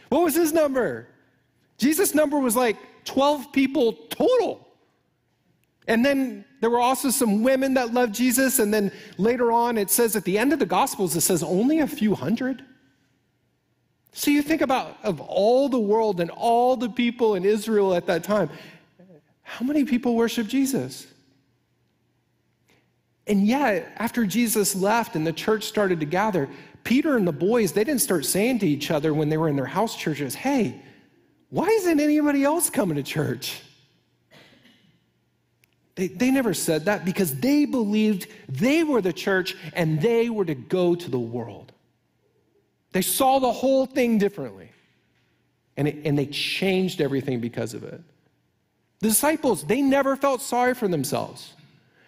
What 0.10 0.24
was 0.24 0.36
his 0.36 0.52
number? 0.52 1.08
Jesus' 1.78 2.13
number 2.13 2.39
was 2.39 2.56
like 2.56 2.78
12 3.06 3.54
people 3.54 3.93
total. 4.10 4.64
And 5.88 6.04
then 6.04 6.45
there 6.62 6.69
were 6.69 6.80
also 6.80 7.10
some 7.10 7.43
women 7.43 7.76
that 7.76 7.93
loved 7.93 8.13
Jesus. 8.13 8.60
And 8.60 8.74
then 8.74 8.91
later 9.17 9.52
on, 9.52 9.78
it 9.78 9.91
says 9.91 10.15
at 10.15 10.24
the 10.24 10.38
end 10.38 10.52
of 10.54 10.60
the 10.60 10.65
Gospels, 10.65 11.15
it 11.15 11.21
says 11.21 11.43
only 11.43 11.80
a 11.80 11.88
few 11.88 12.15
hundred. 12.15 12.63
So 14.13 14.32
you 14.32 14.41
think 14.41 14.62
about 14.62 14.98
of 15.04 15.19
all 15.19 15.69
the 15.69 15.80
world 15.80 16.21
and 16.21 16.32
all 16.32 16.78
the 16.78 16.89
people 16.89 17.36
in 17.36 17.45
Israel 17.45 17.93
at 17.93 18.08
that 18.08 18.24
time, 18.24 18.50
how 19.43 19.65
many 19.65 19.84
people 19.84 20.15
worship 20.15 20.48
Jesus? 20.48 21.06
And 23.28 23.45
yet, 23.45 23.91
after 23.98 24.26
Jesus 24.26 24.76
left 24.76 25.15
and 25.15 25.26
the 25.26 25.34
church 25.34 25.65
started 25.65 26.00
to 26.00 26.06
gather, 26.06 26.50
Peter 26.84 27.17
and 27.17 27.28
the 27.28 27.34
boys, 27.34 27.74
they 27.74 27.84
didn't 27.84 28.02
start 28.02 28.26
saying 28.26 28.60
to 28.60 28.67
each 28.67 28.91
other 28.91 29.13
when 29.13 29.30
they 29.30 29.38
were 29.38 29.50
in 29.50 29.56
their 29.56 29.65
house 29.65 29.95
churches, 29.95 30.36
hey, 30.36 30.82
why 31.50 31.67
isn't 31.67 32.00
anybody 32.00 32.43
else 32.43 32.69
coming 32.69 32.95
to 32.95 33.04
church? 33.04 33.62
They, 35.95 36.08
they 36.08 36.29
never 36.29 36.53
said 36.53 36.86
that 36.86 37.05
because 37.05 37.36
they 37.36 37.65
believed 37.65 38.27
they 38.49 38.84
were 38.84 39.01
the 39.01 39.13
church 39.13 39.55
and 39.73 40.01
they 40.01 40.29
were 40.29 40.45
to 40.45 40.55
go 40.55 40.93
to 40.93 41.10
the 41.10 41.19
world. 41.19 41.71
They 42.91 43.01
saw 43.01 43.39
the 43.39 43.51
whole 43.51 43.86
thing 43.86 44.17
differently. 44.17 44.69
And, 45.77 45.88
it, 45.88 46.05
and 46.05 46.17
they 46.17 46.27
changed 46.27 47.01
everything 47.01 47.39
because 47.41 47.73
of 47.73 47.84
it. 47.84 48.01
The 48.99 49.10
disciples, 49.10 49.65
they 49.65 49.81
never 49.81 50.15
felt 50.15 50.41
sorry 50.41 50.73
for 50.73 50.88
themselves. 50.88 51.53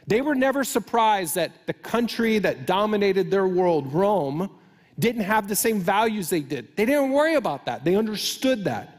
They 0.05 0.21
were 0.21 0.35
never 0.35 0.63
surprised 0.63 1.35
that 1.35 1.67
the 1.67 1.73
country 1.73 2.39
that 2.39 2.65
dominated 2.65 3.29
their 3.29 3.47
world, 3.47 3.93
Rome, 3.93 4.49
didn't 4.97 5.23
have 5.23 5.49
the 5.49 5.55
same 5.55 5.79
values 5.79 6.29
they 6.29 6.39
did. 6.39 6.75
They 6.77 6.85
didn't 6.85 7.11
worry 7.11 7.35
about 7.35 7.65
that. 7.65 7.83
They 7.83 7.95
understood 7.95 8.63
that. 8.63 8.96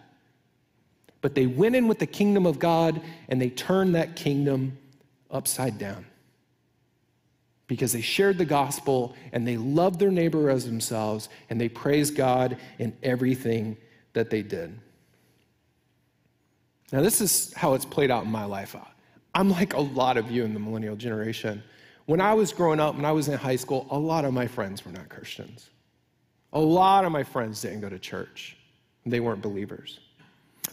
But 1.20 1.34
they 1.34 1.46
went 1.46 1.74
in 1.74 1.88
with 1.88 1.98
the 1.98 2.06
kingdom 2.06 2.46
of 2.46 2.58
God 2.58 3.00
and 3.28 3.40
they 3.40 3.50
turned 3.50 3.94
that 3.94 4.16
kingdom 4.16 4.78
upside 5.30 5.78
down 5.78 6.06
because 7.66 7.92
they 7.92 8.00
shared 8.00 8.38
the 8.38 8.44
gospel 8.44 9.14
and 9.32 9.46
they 9.46 9.56
loved 9.56 9.98
their 9.98 10.10
neighbor 10.10 10.50
as 10.50 10.64
themselves 10.64 11.28
and 11.50 11.60
they 11.60 11.68
praised 11.68 12.16
God 12.16 12.56
in 12.78 12.96
everything 13.02 13.76
that 14.14 14.30
they 14.30 14.42
did. 14.42 14.78
Now, 16.92 17.02
this 17.02 17.20
is 17.20 17.52
how 17.54 17.74
it's 17.74 17.84
played 17.84 18.10
out 18.10 18.24
in 18.24 18.30
my 18.30 18.46
life. 18.46 18.74
I'm 19.34 19.50
like 19.50 19.74
a 19.74 19.80
lot 19.80 20.16
of 20.16 20.30
you 20.30 20.44
in 20.44 20.54
the 20.54 20.60
millennial 20.60 20.96
generation. 20.96 21.62
When 22.06 22.20
I 22.20 22.32
was 22.32 22.52
growing 22.52 22.80
up, 22.80 22.94
when 22.94 23.04
I 23.04 23.12
was 23.12 23.28
in 23.28 23.36
high 23.36 23.56
school, 23.56 23.86
a 23.90 23.98
lot 23.98 24.24
of 24.24 24.32
my 24.32 24.46
friends 24.46 24.84
were 24.84 24.92
not 24.92 25.10
Christians. 25.10 25.68
A 26.54 26.58
lot 26.58 27.04
of 27.04 27.12
my 27.12 27.22
friends 27.22 27.60
didn't 27.60 27.82
go 27.82 27.90
to 27.90 27.98
church, 27.98 28.56
they 29.04 29.20
weren't 29.20 29.42
believers. 29.42 30.00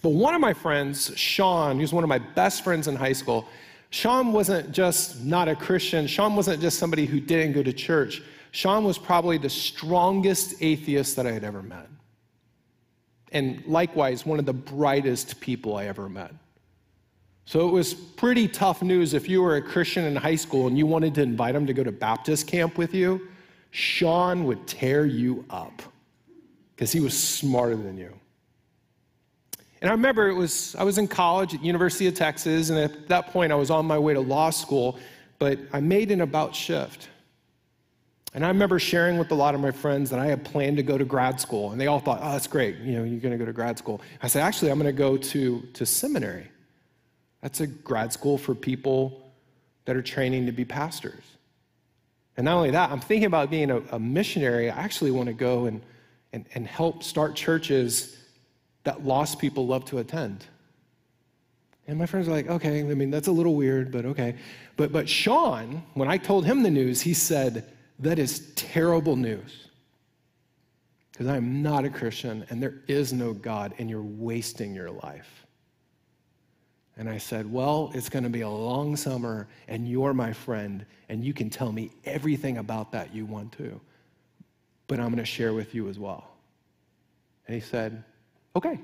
But 0.02 0.10
one 0.10 0.36
of 0.36 0.42
my 0.42 0.54
friends, 0.54 1.12
Sean, 1.16 1.80
who's 1.80 1.94
one 1.94 2.04
of 2.04 2.08
my 2.08 2.20
best 2.20 2.64
friends 2.64 2.88
in 2.88 2.96
high 2.96 3.14
school, 3.14 3.48
Sean 3.90 4.34
wasn't 4.34 4.72
just 4.72 5.24
not 5.24 5.48
a 5.48 5.56
Christian. 5.56 6.08
Sean 6.08 6.36
wasn't 6.36 6.62
just 6.62 6.80
somebody 6.80 7.06
who 7.06 7.20
didn't 7.20 7.54
go 7.54 7.64
to 7.64 7.74
church. 7.74 8.22
Sean 8.52 8.84
was 8.84 8.98
probably 8.98 9.38
the 9.38 9.50
strongest 9.50 10.56
atheist 10.62 11.16
that 11.16 11.26
I 11.26 11.32
had 11.32 11.44
ever 11.44 11.62
met. 11.62 11.88
And 13.32 13.64
likewise, 13.66 14.26
one 14.26 14.40
of 14.40 14.46
the 14.46 14.54
brightest 14.54 15.40
people 15.40 15.76
I 15.76 15.86
ever 15.86 16.08
met. 16.08 16.34
So 17.46 17.68
it 17.68 17.72
was 17.72 17.94
pretty 17.94 18.48
tough 18.48 18.82
news 18.82 19.14
if 19.14 19.30
you 19.30 19.42
were 19.42 19.58
a 19.58 19.62
Christian 19.62 20.06
in 20.06 20.16
high 20.16 20.36
school 20.36 20.68
and 20.68 20.78
you 20.78 20.86
wanted 20.86 21.14
to 21.16 21.22
invite 21.22 21.54
him 21.54 21.68
to 21.68 21.74
go 21.74 21.84
to 21.84 21.92
Baptist 21.92 22.48
camp 22.48 22.78
with 22.78 22.94
you. 22.94 23.28
Sean 23.72 24.46
would 24.46 24.66
tear 24.68 25.06
you 25.06 25.46
up 25.50 25.82
because 26.76 26.92
he 26.92 27.00
was 27.00 27.18
smarter 27.18 27.76
than 27.76 27.98
you. 27.98 28.14
And 29.86 29.92
I 29.92 29.94
remember 29.94 30.28
it 30.30 30.34
was, 30.34 30.76
I 30.80 30.84
was 30.84 30.98
in 30.98 31.08
college 31.08 31.54
at 31.54 31.64
University 31.64 32.08
of 32.08 32.16
Texas, 32.16 32.72
and 32.72 32.80
at 32.80 33.08
that 33.08 33.28
point 33.28 33.52
I 33.52 33.56
was 33.56 33.70
on 33.70 33.86
my 33.86 34.00
way 34.00 34.16
to 34.16 34.20
law 34.20 34.50
school, 34.50 34.98
but 35.38 35.60
I 35.74 35.80
made 35.80 36.10
an 36.10 36.22
about 36.22 36.56
shift. 36.56 37.08
And 38.34 38.44
I 38.44 38.48
remember 38.48 38.80
sharing 38.80 39.20
with 39.20 39.30
a 39.30 39.36
lot 39.36 39.54
of 39.54 39.62
my 39.62 39.70
friends 39.70 40.10
that 40.10 40.18
I 40.18 40.26
had 40.26 40.44
planned 40.44 40.78
to 40.78 40.82
go 40.82 40.98
to 40.98 41.06
grad 41.06 41.40
school, 41.40 41.70
and 41.70 41.80
they 41.80 41.86
all 41.86 42.00
thought, 42.00 42.18
oh, 42.24 42.32
that's 42.32 42.48
great, 42.48 42.78
you 42.78 42.94
know, 42.94 43.04
you're 43.04 43.20
gonna 43.20 43.38
go 43.38 43.46
to 43.46 43.54
grad 43.54 43.78
school. 43.78 44.02
I 44.24 44.28
said, 44.28 44.42
actually, 44.42 44.72
I'm 44.72 44.80
gonna 44.80 44.92
go 44.92 45.18
to, 45.18 45.62
to 45.62 45.86
seminary. 45.86 46.48
That's 47.44 47.60
a 47.60 47.68
grad 47.68 48.12
school 48.12 48.40
for 48.40 48.56
people 48.56 49.32
that 49.86 49.96
are 49.96 50.02
training 50.02 50.48
to 50.48 50.52
be 50.52 50.66
pastors. 50.66 51.22
And 52.38 52.46
not 52.46 52.58
only 52.58 52.72
that, 52.72 52.90
I'm 52.90 53.02
thinking 53.02 53.28
about 53.28 53.52
being 53.52 53.70
a, 53.70 53.84
a 53.92 54.00
missionary. 54.00 54.72
I 54.72 54.80
actually 54.80 55.12
wanna 55.12 55.34
go 55.34 55.66
and, 55.66 55.80
and, 56.34 56.48
and 56.56 56.66
help 56.66 57.04
start 57.04 57.36
churches 57.36 58.18
that 58.86 59.06
lost 59.06 59.40
people 59.40 59.68
love 59.68 59.86
to 59.86 59.98
attend. 59.98 60.46
And 61.88 62.00
my 62.00 62.06
friends 62.06 62.28
are 62.28 62.32
like, 62.32 62.48
okay, 62.48 62.80
I 62.80 62.84
mean, 62.84 63.12
that's 63.12 63.28
a 63.28 63.32
little 63.32 63.56
weird, 63.56 63.92
but 63.92 64.06
okay. 64.06 64.36
But, 64.76 64.92
but 64.92 65.08
Sean, 65.08 65.84
when 65.94 66.08
I 66.08 66.18
told 66.18 66.46
him 66.46 66.64
the 66.64 66.72
news, 66.72 67.02
he 67.02 67.14
said, 67.14 67.72
that 68.00 68.18
is 68.18 68.52
terrible 68.56 69.16
news. 69.16 69.68
Because 71.12 71.28
I'm 71.28 71.62
not 71.62 71.86
a 71.86 71.90
Christian 71.90 72.46
and 72.50 72.62
there 72.62 72.82
is 72.88 73.14
no 73.14 73.34
God 73.34 73.74
and 73.78 73.90
you're 73.90 74.02
wasting 74.02 74.76
your 74.76 74.92
life. 74.92 75.46
And 76.98 77.10
I 77.10 77.18
said, 77.18 77.52
Well, 77.52 77.92
it's 77.94 78.10
going 78.10 78.24
to 78.24 78.30
be 78.30 78.42
a 78.42 78.50
long 78.50 78.96
summer 78.98 79.48
and 79.68 79.88
you're 79.88 80.14
my 80.14 80.34
friend 80.34 80.86
and 81.08 81.24
you 81.24 81.34
can 81.34 81.50
tell 81.50 81.72
me 81.72 81.92
everything 82.04 82.58
about 82.58 82.92
that 82.92 83.16
you 83.16 83.26
want 83.26 83.54
to. 83.54 83.80
But 84.88 85.00
I'm 85.00 85.08
going 85.08 85.18
to 85.18 85.26
share 85.26 85.54
with 85.54 85.74
you 85.74 85.88
as 85.88 85.98
well. 85.98 86.30
And 87.48 87.56
he 87.56 87.62
said, 87.62 88.04
okay. 88.56 88.80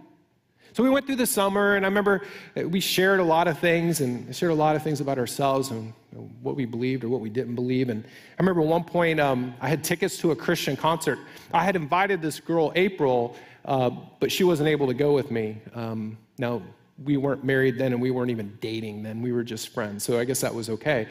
So 0.73 0.83
we 0.83 0.89
went 0.89 1.05
through 1.05 1.17
the 1.17 1.27
summer, 1.27 1.75
and 1.75 1.85
I 1.85 1.89
remember 1.89 2.21
we 2.55 2.79
shared 2.79 3.19
a 3.19 3.23
lot 3.23 3.49
of 3.49 3.59
things 3.59 3.99
and 3.99 4.33
shared 4.33 4.53
a 4.53 4.55
lot 4.55 4.77
of 4.77 4.83
things 4.83 5.01
about 5.01 5.17
ourselves 5.17 5.69
and 5.69 5.93
what 6.41 6.55
we 6.55 6.65
believed 6.65 7.03
or 7.03 7.09
what 7.09 7.19
we 7.19 7.29
didn't 7.29 7.55
believe. 7.55 7.89
And 7.89 8.05
I 8.05 8.41
remember 8.41 8.61
at 8.61 8.67
one 8.67 8.85
point 8.85 9.19
um, 9.19 9.53
I 9.59 9.67
had 9.67 9.83
tickets 9.83 10.17
to 10.19 10.31
a 10.31 10.35
Christian 10.35 10.77
concert. 10.77 11.19
I 11.53 11.65
had 11.65 11.75
invited 11.75 12.21
this 12.21 12.39
girl, 12.39 12.71
April, 12.75 13.35
uh, 13.65 13.89
but 14.21 14.31
she 14.31 14.45
wasn't 14.45 14.69
able 14.69 14.87
to 14.87 14.93
go 14.93 15.13
with 15.13 15.29
me. 15.29 15.61
Um, 15.75 16.17
now, 16.37 16.61
we 17.03 17.17
weren't 17.17 17.43
married 17.43 17.77
then, 17.77 17.93
and 17.93 18.01
we 18.01 18.11
weren't 18.11 18.31
even 18.31 18.57
dating 18.61 19.03
then. 19.03 19.21
We 19.21 19.33
were 19.33 19.43
just 19.43 19.69
friends, 19.69 20.03
so 20.03 20.19
I 20.19 20.23
guess 20.23 20.41
that 20.41 20.53
was 20.53 20.69
okay. 20.69 21.07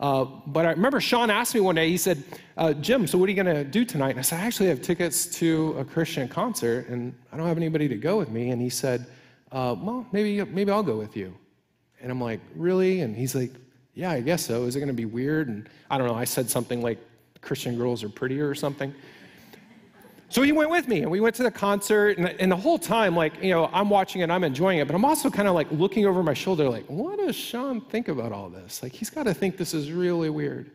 Uh, 0.00 0.24
but 0.24 0.66
I 0.66 0.70
remember 0.70 1.00
Sean 1.00 1.30
asked 1.30 1.54
me 1.54 1.60
one 1.60 1.74
day, 1.74 1.88
he 1.88 1.96
said, 1.96 2.22
uh, 2.56 2.72
Jim, 2.74 3.06
so 3.06 3.16
what 3.16 3.26
are 3.28 3.32
you 3.32 3.42
going 3.42 3.54
to 3.54 3.64
do 3.64 3.84
tonight? 3.84 4.10
And 4.10 4.18
I 4.18 4.22
said, 4.22 4.40
I 4.40 4.44
actually 4.46 4.68
have 4.68 4.82
tickets 4.82 5.26
to 5.38 5.76
a 5.78 5.84
Christian 5.84 6.28
concert 6.28 6.88
and 6.88 7.14
I 7.32 7.36
don't 7.36 7.46
have 7.46 7.56
anybody 7.56 7.88
to 7.88 7.96
go 7.96 8.16
with 8.16 8.30
me. 8.30 8.50
And 8.50 8.60
he 8.60 8.70
said, 8.70 9.06
uh, 9.52 9.76
well, 9.78 10.06
maybe, 10.12 10.44
maybe 10.44 10.70
I'll 10.70 10.82
go 10.82 10.96
with 10.96 11.16
you. 11.16 11.36
And 12.00 12.10
I'm 12.10 12.20
like, 12.20 12.40
really? 12.56 13.00
And 13.00 13.16
he's 13.16 13.34
like, 13.34 13.52
yeah, 13.94 14.10
I 14.10 14.20
guess 14.20 14.44
so. 14.44 14.64
Is 14.64 14.74
it 14.74 14.80
going 14.80 14.88
to 14.88 14.94
be 14.94 15.04
weird? 15.04 15.48
And 15.48 15.68
I 15.90 15.96
don't 15.96 16.08
know. 16.08 16.14
I 16.14 16.24
said 16.24 16.50
something 16.50 16.82
like, 16.82 16.98
Christian 17.44 17.76
girls 17.76 18.02
are 18.02 18.08
prettier 18.08 18.48
or 18.48 18.54
something. 18.54 18.92
So 20.28 20.42
he 20.42 20.52
went 20.52 20.70
with 20.70 20.88
me 20.88 21.02
and 21.02 21.10
we 21.10 21.20
went 21.20 21.34
to 21.36 21.42
the 21.42 21.50
concert. 21.50 22.18
And, 22.18 22.28
and 22.40 22.50
the 22.50 22.56
whole 22.56 22.78
time, 22.78 23.14
like, 23.14 23.42
you 23.42 23.50
know, 23.50 23.70
I'm 23.72 23.90
watching 23.90 24.22
it, 24.22 24.30
I'm 24.30 24.44
enjoying 24.44 24.78
it, 24.78 24.86
but 24.86 24.94
I'm 24.94 25.04
also 25.04 25.30
kind 25.30 25.48
of 25.48 25.54
like 25.54 25.70
looking 25.70 26.06
over 26.06 26.22
my 26.22 26.34
shoulder, 26.34 26.68
like, 26.68 26.86
what 26.86 27.18
does 27.18 27.36
Sean 27.36 27.80
think 27.80 28.08
about 28.08 28.32
all 28.32 28.48
this? 28.48 28.82
Like, 28.82 28.92
he's 28.92 29.10
got 29.10 29.24
to 29.24 29.34
think 29.34 29.56
this 29.56 29.74
is 29.74 29.92
really 29.92 30.30
weird. 30.30 30.70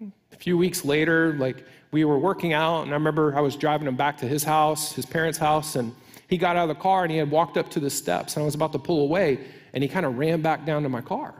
A 0.00 0.36
few 0.36 0.56
weeks 0.56 0.84
later, 0.84 1.34
like, 1.34 1.64
we 1.90 2.04
were 2.04 2.18
working 2.18 2.52
out, 2.52 2.82
and 2.82 2.90
I 2.90 2.94
remember 2.94 3.34
I 3.36 3.40
was 3.40 3.56
driving 3.56 3.88
him 3.88 3.96
back 3.96 4.18
to 4.18 4.28
his 4.28 4.44
house, 4.44 4.92
his 4.92 5.06
parents' 5.06 5.38
house, 5.38 5.76
and 5.76 5.94
he 6.28 6.36
got 6.36 6.56
out 6.56 6.68
of 6.68 6.76
the 6.76 6.80
car 6.80 7.02
and 7.02 7.10
he 7.10 7.18
had 7.18 7.30
walked 7.30 7.56
up 7.56 7.70
to 7.70 7.80
the 7.80 7.90
steps, 7.90 8.36
and 8.36 8.42
I 8.42 8.44
was 8.44 8.54
about 8.54 8.72
to 8.72 8.78
pull 8.78 9.00
away, 9.00 9.40
and 9.72 9.82
he 9.82 9.88
kind 9.88 10.04
of 10.04 10.18
ran 10.18 10.42
back 10.42 10.66
down 10.66 10.82
to 10.82 10.88
my 10.88 11.00
car. 11.00 11.34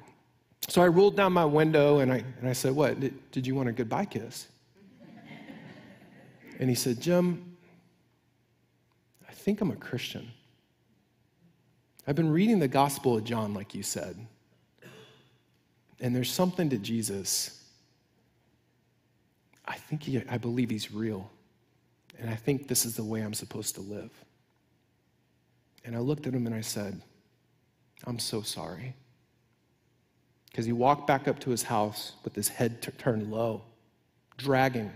So 0.69 0.83
I 0.83 0.89
rolled 0.89 1.17
down 1.17 1.33
my 1.33 1.45
window 1.45 2.01
and 2.01 2.13
I, 2.13 2.23
and 2.41 2.49
I 2.49 2.53
said, 2.53 2.75
What? 2.75 3.01
Did, 3.01 3.31
did 3.31 3.47
you 3.47 3.55
want 3.55 3.69
a 3.69 3.73
goodbye 3.73 4.05
kiss? 4.05 4.49
And 6.59 6.69
he 6.69 6.75
said, 6.75 7.01
Jim, 7.01 7.57
I 9.29 9.33
think 9.33 9.61
I'm 9.61 9.71
a 9.71 9.77
Christian. 9.77 10.29
I've 12.07 12.17
been 12.17 12.31
reading 12.31 12.59
the 12.59 12.69
Gospel 12.69 13.17
of 13.17 13.25
John, 13.25 13.55
like 13.55 13.75
you 13.75 13.83
said. 13.83 14.17
And 16.01 16.15
there's 16.15 16.31
something 16.31 16.69
to 16.71 16.79
Jesus. 16.79 17.63
I 19.67 19.75
think 19.75 20.03
he, 20.03 20.23
I 20.29 20.39
believe 20.39 20.71
he's 20.71 20.93
real. 20.93 21.31
And 22.19 22.29
I 22.29 22.35
think 22.35 22.67
this 22.67 22.85
is 22.85 22.97
the 22.97 23.05
way 23.05 23.21
I'm 23.21 23.35
supposed 23.35 23.77
to 23.77 23.81
live. 23.81 24.11
And 25.85 25.95
I 25.95 26.01
looked 26.01 26.27
at 26.27 26.35
him 26.35 26.47
and 26.47 26.55
I 26.55 26.61
said, 26.61 27.01
I'm 28.05 28.19
so 28.19 28.43
sorry. 28.43 28.95
Because 30.51 30.67
he 30.67 30.73
walked 30.73 31.07
back 31.07 31.29
up 31.29 31.39
to 31.41 31.51
his 31.51 31.63
house 31.63 32.13
with 32.25 32.35
his 32.35 32.49
head 32.49 32.83
t- 32.83 32.91
turned 32.99 33.31
low, 33.31 33.63
dragging 34.37 34.91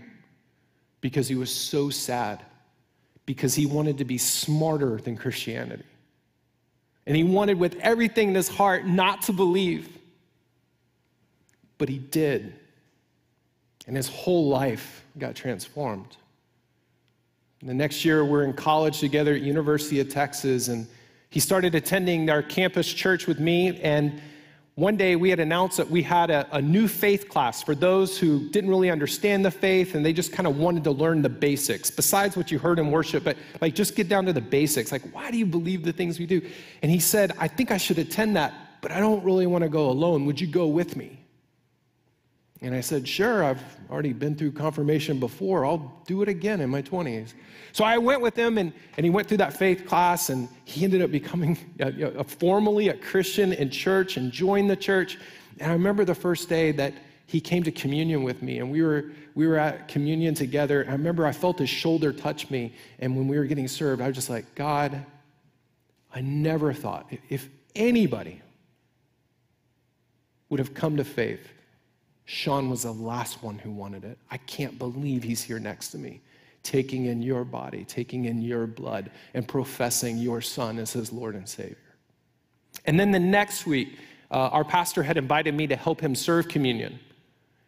because 1.03 1.27
he 1.27 1.35
was 1.35 1.53
so 1.53 1.89
sad, 1.89 2.41
because 3.25 3.53
he 3.53 3.65
wanted 3.65 3.97
to 3.97 4.05
be 4.05 4.17
smarter 4.17 4.95
than 4.95 5.17
Christianity. 5.17 5.83
And 7.05 7.13
he 7.13 7.25
wanted 7.25 7.59
with 7.59 7.75
everything 7.81 8.29
in 8.29 8.35
his 8.35 8.47
heart 8.47 8.85
not 8.85 9.23
to 9.23 9.33
believe. 9.33 9.97
But 11.77 11.89
he 11.89 11.99
did. 11.99 12.53
And 13.85 13.97
his 13.97 14.07
whole 14.07 14.47
life 14.47 15.03
got 15.17 15.35
transformed. 15.35 16.15
And 17.59 17.69
the 17.69 17.73
next 17.73 18.05
year, 18.05 18.23
we're 18.23 18.45
in 18.45 18.53
college 18.53 19.01
together 19.01 19.35
at 19.35 19.41
University 19.41 19.99
of 19.99 20.07
Texas, 20.07 20.69
and 20.69 20.87
he 21.29 21.41
started 21.41 21.75
attending 21.75 22.29
our 22.29 22.41
campus 22.41 22.87
church 22.87 23.27
with 23.27 23.41
me. 23.41 23.77
And 23.81 24.21
one 24.75 24.97
day 24.97 25.15
we 25.15 25.29
had 25.29 25.39
announced 25.39 25.77
that 25.77 25.89
we 25.89 26.01
had 26.01 26.31
a, 26.31 26.47
a, 26.51 26.61
new 26.61 26.87
faith 26.87 27.29
class 27.29 27.61
for 27.61 27.75
those 27.75 28.17
who 28.17 28.49
didn't 28.49 28.71
really 28.71 28.89
understand 28.89 29.45
the 29.45 29.51
faith 29.51 29.93
and 29.93 30.03
they 30.03 30.13
just 30.13 30.33
kind 30.33 30.47
of 30.47 30.57
wanted 30.57 30.83
to 30.83 30.89
learn 30.89 31.21
the 31.21 31.29
basics 31.29 31.91
besides 31.91 32.35
what 32.35 32.51
you 32.51 32.57
heard 32.57 32.79
in 32.79 32.89
worship 32.89 33.23
but 33.23 33.37
like 33.61 33.75
just 33.75 33.95
get 33.95 34.09
down 34.09 34.25
to 34.25 34.33
the 34.33 34.41
basics. 34.41 34.91
Like 34.91 35.03
why 35.13 35.29
do 35.29 35.37
you 35.37 35.45
believe 35.45 35.83
the 35.83 35.93
things 35.93 36.17
we 36.17 36.25
do? 36.25 36.41
And 36.81 36.91
he 36.91 36.99
said 36.99 37.33
i 37.37 37.47
think 37.47 37.69
i 37.69 37.77
should 37.77 37.99
attend 37.99 38.35
that 38.35 38.53
but 38.81 38.91
i 38.91 38.99
don't 38.99 39.23
really 39.23 39.45
want 39.45 39.63
to 39.63 39.69
go 39.69 39.89
alone. 39.89 40.25
Would 40.25 40.41
you 40.41 40.47
go 40.47 40.65
with 40.65 40.95
me 40.95 41.22
and 42.63 42.73
I 42.73 42.79
said, 42.79 43.05
Sure, 43.05 43.43
I've 43.43 43.61
already 43.91 44.13
been 44.13 44.35
through 44.35 44.53
confirmation 44.53 45.19
before. 45.19 45.65
I'll 45.65 46.01
do 46.07 46.21
it 46.21 46.29
again 46.29 46.61
in 46.61 46.69
my 46.69 46.81
20s. 46.81 47.33
So 47.73 47.83
I 47.83 47.97
went 47.97 48.21
with 48.21 48.35
him, 48.35 48.57
and, 48.57 48.71
and 48.95 49.05
he 49.05 49.09
went 49.09 49.27
through 49.27 49.37
that 49.37 49.53
faith 49.53 49.85
class, 49.85 50.29
and 50.29 50.47
he 50.63 50.85
ended 50.85 51.01
up 51.01 51.11
becoming 51.11 51.57
a, 51.79 52.19
a, 52.19 52.23
formally 52.23 52.87
a 52.87 52.93
Christian 52.95 53.51
in 53.51 53.69
church 53.69 54.15
and 54.15 54.31
joined 54.31 54.69
the 54.69 54.77
church. 54.77 55.19
And 55.59 55.69
I 55.69 55.73
remember 55.73 56.05
the 56.05 56.15
first 56.15 56.47
day 56.47 56.71
that 56.71 56.93
he 57.25 57.41
came 57.41 57.63
to 57.63 57.71
communion 57.71 58.23
with 58.23 58.41
me, 58.41 58.59
and 58.59 58.71
we 58.71 58.81
were, 58.81 59.11
we 59.35 59.45
were 59.45 59.57
at 59.57 59.89
communion 59.89 60.33
together. 60.33 60.85
I 60.87 60.93
remember 60.93 61.25
I 61.25 61.33
felt 61.33 61.59
his 61.59 61.69
shoulder 61.69 62.13
touch 62.13 62.49
me, 62.49 62.73
and 62.99 63.15
when 63.17 63.27
we 63.27 63.37
were 63.37 63.45
getting 63.45 63.67
served, 63.67 64.01
I 64.01 64.07
was 64.07 64.15
just 64.15 64.29
like, 64.29 64.55
God, 64.55 65.05
I 66.13 66.21
never 66.21 66.71
thought 66.71 67.11
if 67.27 67.49
anybody 67.75 68.41
would 70.47 70.59
have 70.59 70.73
come 70.73 70.97
to 70.97 71.03
faith 71.03 71.49
Sean 72.25 72.69
was 72.69 72.83
the 72.83 72.91
last 72.91 73.43
one 73.43 73.57
who 73.57 73.71
wanted 73.71 74.05
it. 74.05 74.17
I 74.31 74.37
can't 74.37 74.79
believe 74.79 75.23
he's 75.23 75.43
here 75.43 75.59
next 75.59 75.89
to 75.89 75.97
me, 75.97 76.21
taking 76.63 77.05
in 77.05 77.21
your 77.21 77.43
body, 77.43 77.83
taking 77.83 78.25
in 78.25 78.41
your 78.41 78.65
blood, 78.65 79.11
and 79.33 79.47
professing 79.47 80.17
your 80.17 80.41
son 80.41 80.79
as 80.79 80.93
his 80.93 81.11
Lord 81.11 81.35
and 81.35 81.47
Savior. 81.47 81.77
And 82.85 82.99
then 82.99 83.11
the 83.11 83.19
next 83.19 83.65
week, 83.65 83.97
uh, 84.31 84.49
our 84.51 84.63
pastor 84.63 85.03
had 85.03 85.17
invited 85.17 85.53
me 85.53 85.67
to 85.67 85.75
help 85.75 86.01
him 86.01 86.15
serve 86.15 86.47
communion. 86.47 86.99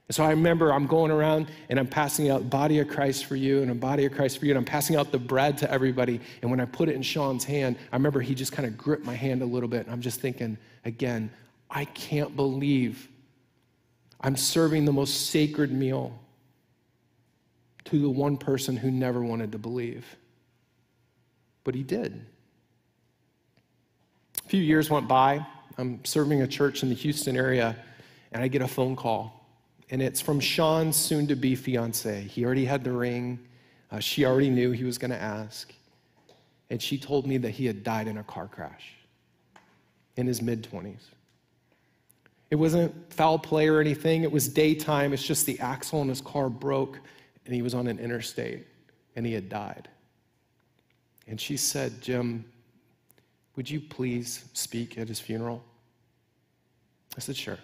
And 0.07 0.15
so 0.15 0.23
I 0.23 0.29
remember 0.29 0.71
I'm 0.71 0.87
going 0.87 1.11
around 1.11 1.47
and 1.69 1.79
I'm 1.79 1.87
passing 1.87 2.29
out 2.29 2.49
body 2.49 2.79
of 2.79 2.87
Christ 2.87 3.25
for 3.25 3.35
you 3.35 3.61
and 3.61 3.71
a 3.71 3.75
body 3.75 4.05
of 4.05 4.13
Christ 4.13 4.37
for 4.37 4.45
you, 4.45 4.51
and 4.51 4.57
I'm 4.57 4.65
passing 4.65 4.95
out 4.95 5.11
the 5.11 5.19
bread 5.19 5.57
to 5.59 5.71
everybody. 5.71 6.21
And 6.41 6.49
when 6.49 6.59
I 6.59 6.65
put 6.65 6.89
it 6.89 6.95
in 6.95 7.01
Sean's 7.01 7.43
hand, 7.43 7.77
I 7.91 7.95
remember 7.95 8.21
he 8.21 8.35
just 8.35 8.51
kind 8.51 8.67
of 8.67 8.77
gripped 8.77 9.05
my 9.05 9.15
hand 9.15 9.41
a 9.41 9.45
little 9.45 9.69
bit, 9.69 9.85
and 9.85 9.91
I'm 9.91 10.01
just 10.01 10.21
thinking, 10.21 10.57
again, 10.85 11.29
I 11.69 11.85
can't 11.85 12.35
believe 12.35 13.09
I'm 14.25 14.35
serving 14.35 14.85
the 14.85 14.91
most 14.91 15.29
sacred 15.29 15.71
meal 15.71 16.11
to 17.83 18.01
the 18.01 18.09
one 18.09 18.37
person 18.37 18.75
who 18.75 18.89
never 18.89 19.21
wanted 19.21 19.51
to 19.51 19.59
believe. 19.59 20.03
But 21.63 21.75
he 21.75 21.83
did. 21.83 22.25
A 24.43 24.49
few 24.49 24.63
years 24.63 24.89
went 24.89 25.07
by. 25.07 25.45
I'm 25.77 26.03
serving 26.03 26.41
a 26.41 26.47
church 26.47 26.81
in 26.81 26.89
the 26.89 26.95
Houston 26.95 27.37
area, 27.37 27.75
and 28.31 28.41
I 28.41 28.47
get 28.47 28.63
a 28.63 28.67
phone 28.67 28.95
call. 28.95 29.45
And 29.91 30.01
it's 30.01 30.21
from 30.21 30.39
Sean's 30.39 30.95
soon 30.95 31.27
to 31.27 31.35
be 31.35 31.53
fiance. 31.53 32.23
He 32.23 32.45
already 32.45 32.65
had 32.65 32.83
the 32.83 32.93
ring, 32.93 33.37
uh, 33.91 33.99
she 33.99 34.25
already 34.25 34.49
knew 34.49 34.71
he 34.71 34.85
was 34.85 34.97
going 34.97 35.11
to 35.11 35.21
ask. 35.21 35.71
And 36.71 36.81
she 36.81 36.97
told 36.97 37.27
me 37.27 37.37
that 37.37 37.51
he 37.51 37.67
had 37.67 37.83
died 37.83 38.07
in 38.07 38.17
a 38.17 38.23
car 38.23 38.47
crash 38.47 38.95
in 40.17 40.25
his 40.25 40.41
mid 40.41 40.63
20s. 40.63 41.14
It 42.51 42.55
wasn't 42.55 43.11
foul 43.11 43.39
play 43.39 43.67
or 43.67 43.79
anything. 43.79 44.23
It 44.23 44.31
was 44.31 44.47
daytime. 44.47 45.13
It's 45.13 45.23
just 45.23 45.45
the 45.45 45.59
axle 45.59 46.01
in 46.01 46.09
his 46.09 46.21
car 46.21 46.49
broke 46.49 46.99
and 47.45 47.53
he 47.53 47.61
was 47.61 47.73
on 47.73 47.87
an 47.87 47.99
interstate 47.99 48.65
and 49.15 49.25
he 49.25 49.33
had 49.33 49.49
died. 49.49 49.87
And 51.27 51.41
she 51.41 51.57
said, 51.57 52.01
Jim, 52.01 52.45
would 53.55 53.69
you 53.69 53.79
please 53.79 54.45
speak 54.53 54.97
at 54.97 55.07
his 55.07 55.19
funeral? 55.19 55.63
I 57.17 57.19
said, 57.19 57.35
sure. 57.35 57.57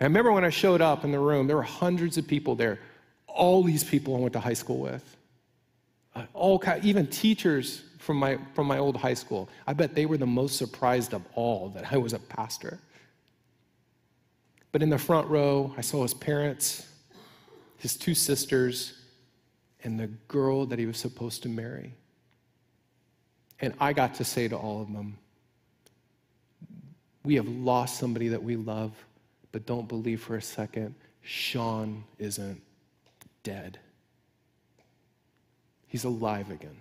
And 0.00 0.04
I 0.04 0.04
remember 0.04 0.32
when 0.32 0.44
I 0.44 0.50
showed 0.50 0.80
up 0.80 1.04
in 1.04 1.12
the 1.12 1.18
room, 1.18 1.46
there 1.46 1.56
were 1.56 1.62
hundreds 1.62 2.18
of 2.18 2.26
people 2.26 2.54
there. 2.54 2.80
All 3.26 3.62
these 3.62 3.84
people 3.84 4.16
I 4.16 4.18
went 4.20 4.32
to 4.32 4.40
high 4.40 4.54
school 4.54 4.78
with. 4.78 5.16
Uh, 6.14 6.24
all 6.34 6.62
even 6.82 7.06
teachers 7.06 7.82
from 7.98 8.16
my, 8.16 8.38
from 8.54 8.66
my 8.66 8.78
old 8.78 8.96
high 8.96 9.14
school. 9.14 9.48
I 9.66 9.74
bet 9.74 9.94
they 9.94 10.06
were 10.06 10.16
the 10.16 10.26
most 10.26 10.56
surprised 10.56 11.12
of 11.12 11.22
all 11.34 11.68
that 11.70 11.92
I 11.92 11.96
was 11.98 12.12
a 12.12 12.18
pastor. 12.18 12.78
But 14.72 14.82
in 14.82 14.90
the 14.90 14.98
front 14.98 15.28
row, 15.28 15.72
I 15.76 15.80
saw 15.80 16.02
his 16.02 16.14
parents, 16.14 16.86
his 17.78 17.96
two 17.96 18.14
sisters, 18.14 18.94
and 19.84 19.98
the 19.98 20.08
girl 20.28 20.66
that 20.66 20.78
he 20.78 20.86
was 20.86 20.98
supposed 20.98 21.42
to 21.44 21.48
marry. 21.48 21.94
And 23.60 23.74
I 23.80 23.92
got 23.92 24.14
to 24.16 24.24
say 24.24 24.48
to 24.48 24.56
all 24.56 24.82
of 24.82 24.92
them, 24.92 25.16
We 27.24 27.36
have 27.36 27.48
lost 27.48 27.98
somebody 27.98 28.28
that 28.28 28.42
we 28.42 28.56
love, 28.56 28.92
but 29.52 29.66
don't 29.66 29.88
believe 29.88 30.20
for 30.20 30.36
a 30.36 30.42
second, 30.42 30.94
Sean 31.22 32.04
isn't 32.18 32.60
dead. 33.42 33.78
He's 35.86 36.04
alive 36.04 36.50
again. 36.50 36.76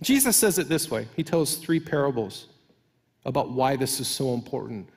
Jesus 0.00 0.36
says 0.36 0.58
it 0.58 0.68
this 0.68 0.90
way 0.90 1.08
He 1.16 1.24
tells 1.24 1.56
three 1.56 1.80
parables 1.80 2.46
about 3.24 3.50
why 3.50 3.76
this 3.76 4.00
is 4.00 4.06
so 4.06 4.32
important 4.32 4.88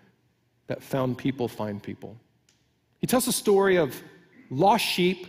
that 0.72 0.82
found 0.82 1.18
people 1.18 1.50
find 1.50 1.84
people. 1.84 2.16
He 3.00 3.06
tells 3.06 3.28
a 3.28 3.34
story 3.34 3.76
of 3.76 4.02
lost 4.50 4.86
sheep, 4.86 5.28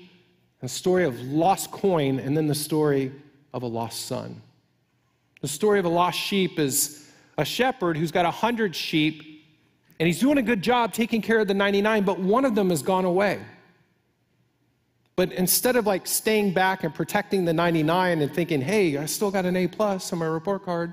a 0.63 0.69
story 0.69 1.05
of 1.05 1.21
lost 1.21 1.73
coin, 1.73 2.21
and 2.21 2.37
then 2.37 2.47
the 2.47 2.55
story 2.55 3.11
of 3.53 3.65
a 3.65 3.67
lost 3.67 4.07
son. 4.07 4.41
The 5.41 5.49
story 5.49 5.81
of 5.81 5.85
a 5.85 5.89
lost 5.89 6.17
sheep 6.17 6.61
is 6.61 7.11
a 7.37 7.45
shepherd 7.45 7.97
who's 7.97 8.13
got 8.13 8.25
a 8.25 8.31
hundred 8.31 8.77
sheep, 8.77 9.45
and 9.99 10.07
he's 10.07 10.21
doing 10.21 10.39
a 10.39 10.43
good 10.43 10.63
job 10.63 10.93
taking 10.93 11.21
care 11.21 11.41
of 11.41 11.49
the 11.49 11.55
99, 11.55 12.05
but 12.05 12.21
one 12.21 12.45
of 12.45 12.55
them 12.55 12.71
has 12.71 12.81
gone 12.81 13.05
away. 13.05 13.41
But 15.17 15.33
instead 15.33 15.75
of 15.75 15.87
like 15.89 16.07
staying 16.07 16.55
back 16.55 16.85
and 16.85 16.95
protecting 16.95 17.45
the 17.47 17.53
99 17.53 18.23
and 18.23 18.33
thinking, 18.33 18.61
hey, 18.61 18.97
I 18.97 19.07
still 19.07 19.33
got 19.33 19.45
an 19.45 19.57
A 19.57 19.67
plus 19.67 20.13
on 20.13 20.21
my 20.21 20.27
report 20.27 20.65
card, 20.65 20.93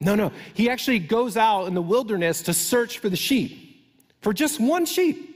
no, 0.00 0.14
no. 0.14 0.32
He 0.54 0.68
actually 0.68 0.98
goes 0.98 1.36
out 1.36 1.66
in 1.66 1.74
the 1.74 1.82
wilderness 1.82 2.42
to 2.42 2.54
search 2.54 2.98
for 2.98 3.08
the 3.08 3.16
sheep, 3.16 3.84
for 4.20 4.32
just 4.32 4.60
one 4.60 4.86
sheep. 4.86 5.34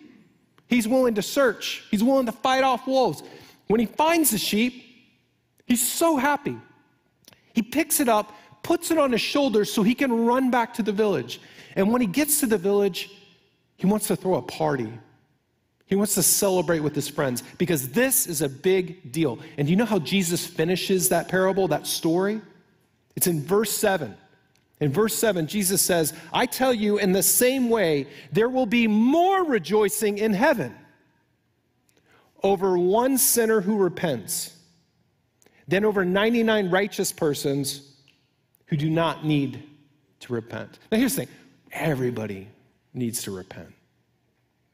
He's 0.69 0.87
willing 0.87 1.15
to 1.17 1.23
search, 1.23 1.85
he's 1.91 2.05
willing 2.05 2.27
to 2.27 2.33
fight 2.33 2.63
off 2.63 2.87
wolves. 2.87 3.23
When 3.67 3.81
he 3.81 3.87
finds 3.87 4.31
the 4.31 4.39
sheep, 4.39 4.85
he's 5.67 5.87
so 5.87 6.17
happy. 6.17 6.57
He 7.53 7.63
picks 7.63 8.01
it 8.01 8.09
up, 8.09 8.33
puts 8.63 8.91
it 8.91 8.99
on 8.99 9.13
his 9.13 9.21
shoulders 9.21 9.73
so 9.73 9.83
he 9.83 9.95
can 9.95 10.27
run 10.27 10.51
back 10.51 10.75
to 10.75 10.83
the 10.83 10.93
village. 10.93 11.41
And 11.77 11.93
when 11.93 12.01
he 12.01 12.07
gets 12.07 12.41
to 12.41 12.47
the 12.47 12.59
village, 12.59 13.11
he 13.77 13.87
wants 13.87 14.09
to 14.09 14.17
throw 14.17 14.35
a 14.35 14.43
party. 14.43 14.93
He 15.87 15.97
wants 15.97 16.15
to 16.15 16.23
celebrate 16.23 16.81
with 16.81 16.95
his 16.95 17.09
friends 17.09 17.43
because 17.59 17.89
this 17.89 18.27
is 18.27 18.43
a 18.43 18.49
big 18.49 19.11
deal. 19.11 19.41
And 19.57 19.67
do 19.67 19.73
you 19.73 19.77
know 19.77 19.85
how 19.85 19.99
Jesus 19.99 20.47
finishes 20.47 21.09
that 21.09 21.29
parable, 21.29 21.67
that 21.69 21.87
story? 21.87 22.41
It's 23.17 23.27
in 23.27 23.43
verse 23.43 23.77
7. 23.77 24.17
In 24.81 24.91
verse 24.91 25.15
7, 25.15 25.47
Jesus 25.47 25.83
says, 25.83 26.15
I 26.33 26.47
tell 26.47 26.73
you, 26.73 26.99
in 26.99 27.13
the 27.13 27.23
same 27.23 27.69
way, 27.69 28.07
there 28.33 28.49
will 28.49 28.67
be 28.67 28.87
more 28.87 29.45
rejoicing 29.45 30.19
in 30.19 30.33
heaven 30.33 30.75
over 32.43 32.79
one 32.79 33.19
sinner 33.19 33.61
who 33.61 33.77
repents 33.77 34.57
than 35.69 35.85
over 35.85 36.05
99 36.05 36.71
righteous 36.71 37.13
persons 37.13 37.93
who 38.67 38.77
do 38.77 38.89
not 38.89 39.25
need 39.25 39.63
to 40.21 40.33
repent. 40.33 40.79
Now, 40.91 40.99
here's 40.99 41.15
the 41.15 41.27
thing 41.27 41.35
everybody 41.73 42.49
needs 42.95 43.23
to 43.23 43.31
repent. 43.31 43.73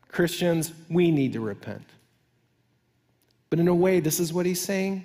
Christians, 0.08 0.72
we 0.88 1.10
need 1.10 1.32
to 1.32 1.40
repent. 1.40 1.84
But 3.50 3.58
in 3.58 3.68
a 3.68 3.74
way, 3.74 4.00
this 4.00 4.20
is 4.20 4.32
what 4.32 4.46
he's 4.46 4.60
saying 4.60 5.04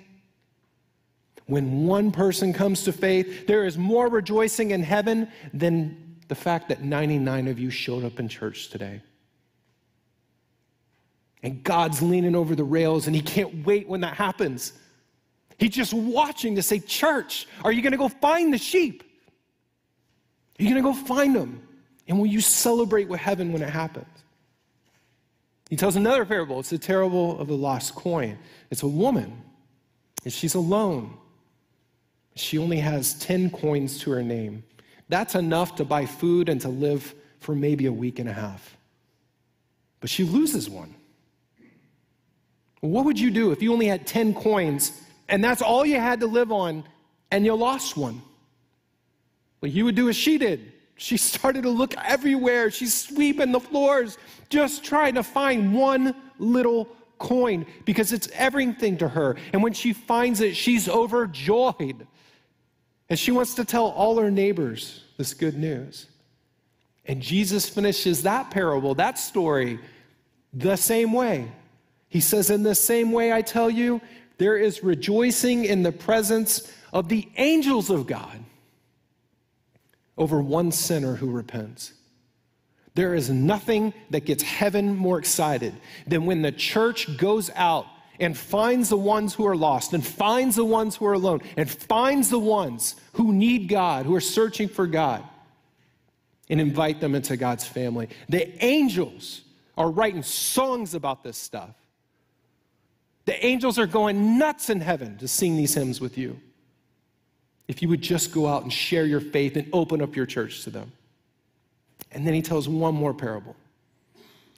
when 1.46 1.86
one 1.86 2.12
person 2.12 2.52
comes 2.52 2.84
to 2.84 2.92
faith, 2.92 3.46
there 3.46 3.64
is 3.64 3.76
more 3.76 4.08
rejoicing 4.08 4.70
in 4.70 4.82
heaven 4.82 5.28
than 5.52 6.16
the 6.28 6.34
fact 6.34 6.68
that 6.68 6.82
99 6.82 7.48
of 7.48 7.58
you 7.58 7.70
showed 7.70 8.04
up 8.04 8.18
in 8.20 8.28
church 8.28 8.70
today. 8.70 9.02
And 11.42 11.62
God's 11.64 12.00
leaning 12.00 12.36
over 12.36 12.54
the 12.54 12.64
rails 12.64 13.06
and 13.06 13.16
He 13.16 13.22
can't 13.22 13.66
wait 13.66 13.88
when 13.88 14.02
that 14.02 14.14
happens. 14.14 14.72
He's 15.58 15.70
just 15.70 15.92
watching 15.92 16.54
to 16.56 16.62
say, 16.62 16.78
Church, 16.78 17.46
are 17.64 17.72
you 17.72 17.82
going 17.82 17.92
to 17.92 17.98
go 17.98 18.08
find 18.08 18.52
the 18.52 18.58
sheep? 18.58 19.02
Are 20.58 20.62
you 20.62 20.70
going 20.70 20.82
to 20.82 20.88
go 20.88 20.94
find 20.94 21.34
them? 21.34 21.66
And 22.08 22.18
will 22.18 22.26
you 22.26 22.40
celebrate 22.40 23.08
with 23.08 23.20
heaven 23.20 23.52
when 23.52 23.62
it 23.62 23.70
happens? 23.70 24.06
He 25.70 25.76
tells 25.76 25.96
another 25.96 26.24
parable. 26.24 26.60
It's 26.60 26.70
the 26.70 26.78
parable 26.78 27.40
of 27.40 27.48
the 27.48 27.56
lost 27.56 27.94
coin. 27.94 28.38
It's 28.70 28.82
a 28.82 28.88
woman, 28.88 29.42
and 30.24 30.32
she's 30.32 30.54
alone. 30.54 31.16
She 32.34 32.58
only 32.58 32.78
has 32.78 33.14
10 33.14 33.50
coins 33.50 33.98
to 34.00 34.10
her 34.12 34.22
name. 34.22 34.64
That's 35.08 35.34
enough 35.34 35.76
to 35.76 35.84
buy 35.84 36.06
food 36.06 36.48
and 36.48 36.60
to 36.62 36.68
live 36.68 37.14
for 37.40 37.54
maybe 37.54 37.86
a 37.86 37.92
week 37.92 38.18
and 38.18 38.28
a 38.28 38.32
half. 38.32 38.76
But 40.00 40.10
she 40.10 40.24
loses 40.24 40.70
one. 40.70 40.94
What 42.80 43.04
would 43.04 43.18
you 43.18 43.30
do 43.30 43.52
if 43.52 43.62
you 43.62 43.72
only 43.72 43.86
had 43.86 44.06
10 44.06 44.34
coins 44.34 45.00
and 45.28 45.42
that's 45.42 45.62
all 45.62 45.86
you 45.86 46.00
had 46.00 46.20
to 46.20 46.26
live 46.26 46.50
on 46.50 46.84
and 47.30 47.44
you 47.44 47.54
lost 47.54 47.96
one? 47.96 48.22
Well, 49.60 49.70
you 49.70 49.84
would 49.84 49.94
do 49.94 50.08
as 50.08 50.16
she 50.16 50.38
did. 50.38 50.72
She 50.96 51.16
started 51.16 51.62
to 51.62 51.70
look 51.70 51.96
everywhere. 51.96 52.70
She's 52.70 52.94
sweeping 52.94 53.52
the 53.52 53.60
floors, 53.60 54.18
just 54.48 54.84
trying 54.84 55.14
to 55.14 55.22
find 55.22 55.74
one 55.74 56.14
little 56.38 56.88
coin 57.18 57.66
because 57.84 58.12
it's 58.12 58.28
everything 58.34 58.98
to 58.98 59.08
her. 59.08 59.36
And 59.52 59.62
when 59.62 59.72
she 59.72 59.92
finds 59.92 60.40
it, 60.40 60.56
she's 60.56 60.88
overjoyed. 60.88 62.06
And 63.12 63.18
she 63.18 63.30
wants 63.30 63.56
to 63.56 63.66
tell 63.66 63.88
all 63.88 64.16
her 64.16 64.30
neighbors 64.30 65.04
this 65.18 65.34
good 65.34 65.54
news. 65.54 66.06
And 67.04 67.20
Jesus 67.20 67.68
finishes 67.68 68.22
that 68.22 68.50
parable, 68.50 68.94
that 68.94 69.18
story, 69.18 69.80
the 70.54 70.76
same 70.76 71.12
way. 71.12 71.52
He 72.08 72.20
says, 72.20 72.48
In 72.48 72.62
the 72.62 72.74
same 72.74 73.12
way, 73.12 73.30
I 73.30 73.42
tell 73.42 73.68
you, 73.68 74.00
there 74.38 74.56
is 74.56 74.82
rejoicing 74.82 75.66
in 75.66 75.82
the 75.82 75.92
presence 75.92 76.72
of 76.90 77.10
the 77.10 77.28
angels 77.36 77.90
of 77.90 78.06
God 78.06 78.42
over 80.16 80.40
one 80.40 80.72
sinner 80.72 81.16
who 81.16 81.30
repents. 81.30 81.92
There 82.94 83.14
is 83.14 83.28
nothing 83.28 83.92
that 84.08 84.24
gets 84.24 84.42
heaven 84.42 84.96
more 84.96 85.18
excited 85.18 85.74
than 86.06 86.24
when 86.24 86.40
the 86.40 86.50
church 86.50 87.18
goes 87.18 87.50
out 87.56 87.84
and 88.22 88.38
finds 88.38 88.88
the 88.88 88.96
ones 88.96 89.34
who 89.34 89.46
are 89.46 89.56
lost, 89.56 89.92
and 89.92 90.06
finds 90.06 90.56
the 90.56 90.64
ones 90.64 90.96
who 90.96 91.04
are 91.06 91.12
alone, 91.12 91.40
and 91.56 91.68
finds 91.68 92.30
the 92.30 92.38
ones 92.38 92.96
who 93.14 93.32
need 93.32 93.68
God, 93.68 94.06
who 94.06 94.14
are 94.14 94.20
searching 94.20 94.68
for 94.68 94.86
God, 94.86 95.24
and 96.48 96.60
invite 96.60 97.00
them 97.00 97.14
into 97.14 97.36
God's 97.36 97.66
family. 97.66 98.08
The 98.28 98.64
angels 98.64 99.42
are 99.76 99.90
writing 99.90 100.22
songs 100.22 100.94
about 100.94 101.24
this 101.24 101.36
stuff. 101.36 101.74
The 103.24 103.44
angels 103.44 103.78
are 103.78 103.86
going 103.86 104.38
nuts 104.38 104.70
in 104.70 104.80
heaven 104.80 105.18
to 105.18 105.28
sing 105.28 105.56
these 105.56 105.74
hymns 105.74 106.00
with 106.00 106.16
you. 106.16 106.38
If 107.68 107.82
you 107.82 107.88
would 107.88 108.02
just 108.02 108.32
go 108.32 108.46
out 108.46 108.62
and 108.62 108.72
share 108.72 109.06
your 109.06 109.20
faith 109.20 109.56
and 109.56 109.68
open 109.72 110.02
up 110.02 110.14
your 110.14 110.26
church 110.26 110.64
to 110.64 110.70
them. 110.70 110.92
And 112.10 112.26
then 112.26 112.34
he 112.34 112.42
tells 112.42 112.68
one 112.68 112.94
more 112.94 113.14
parable 113.14 113.56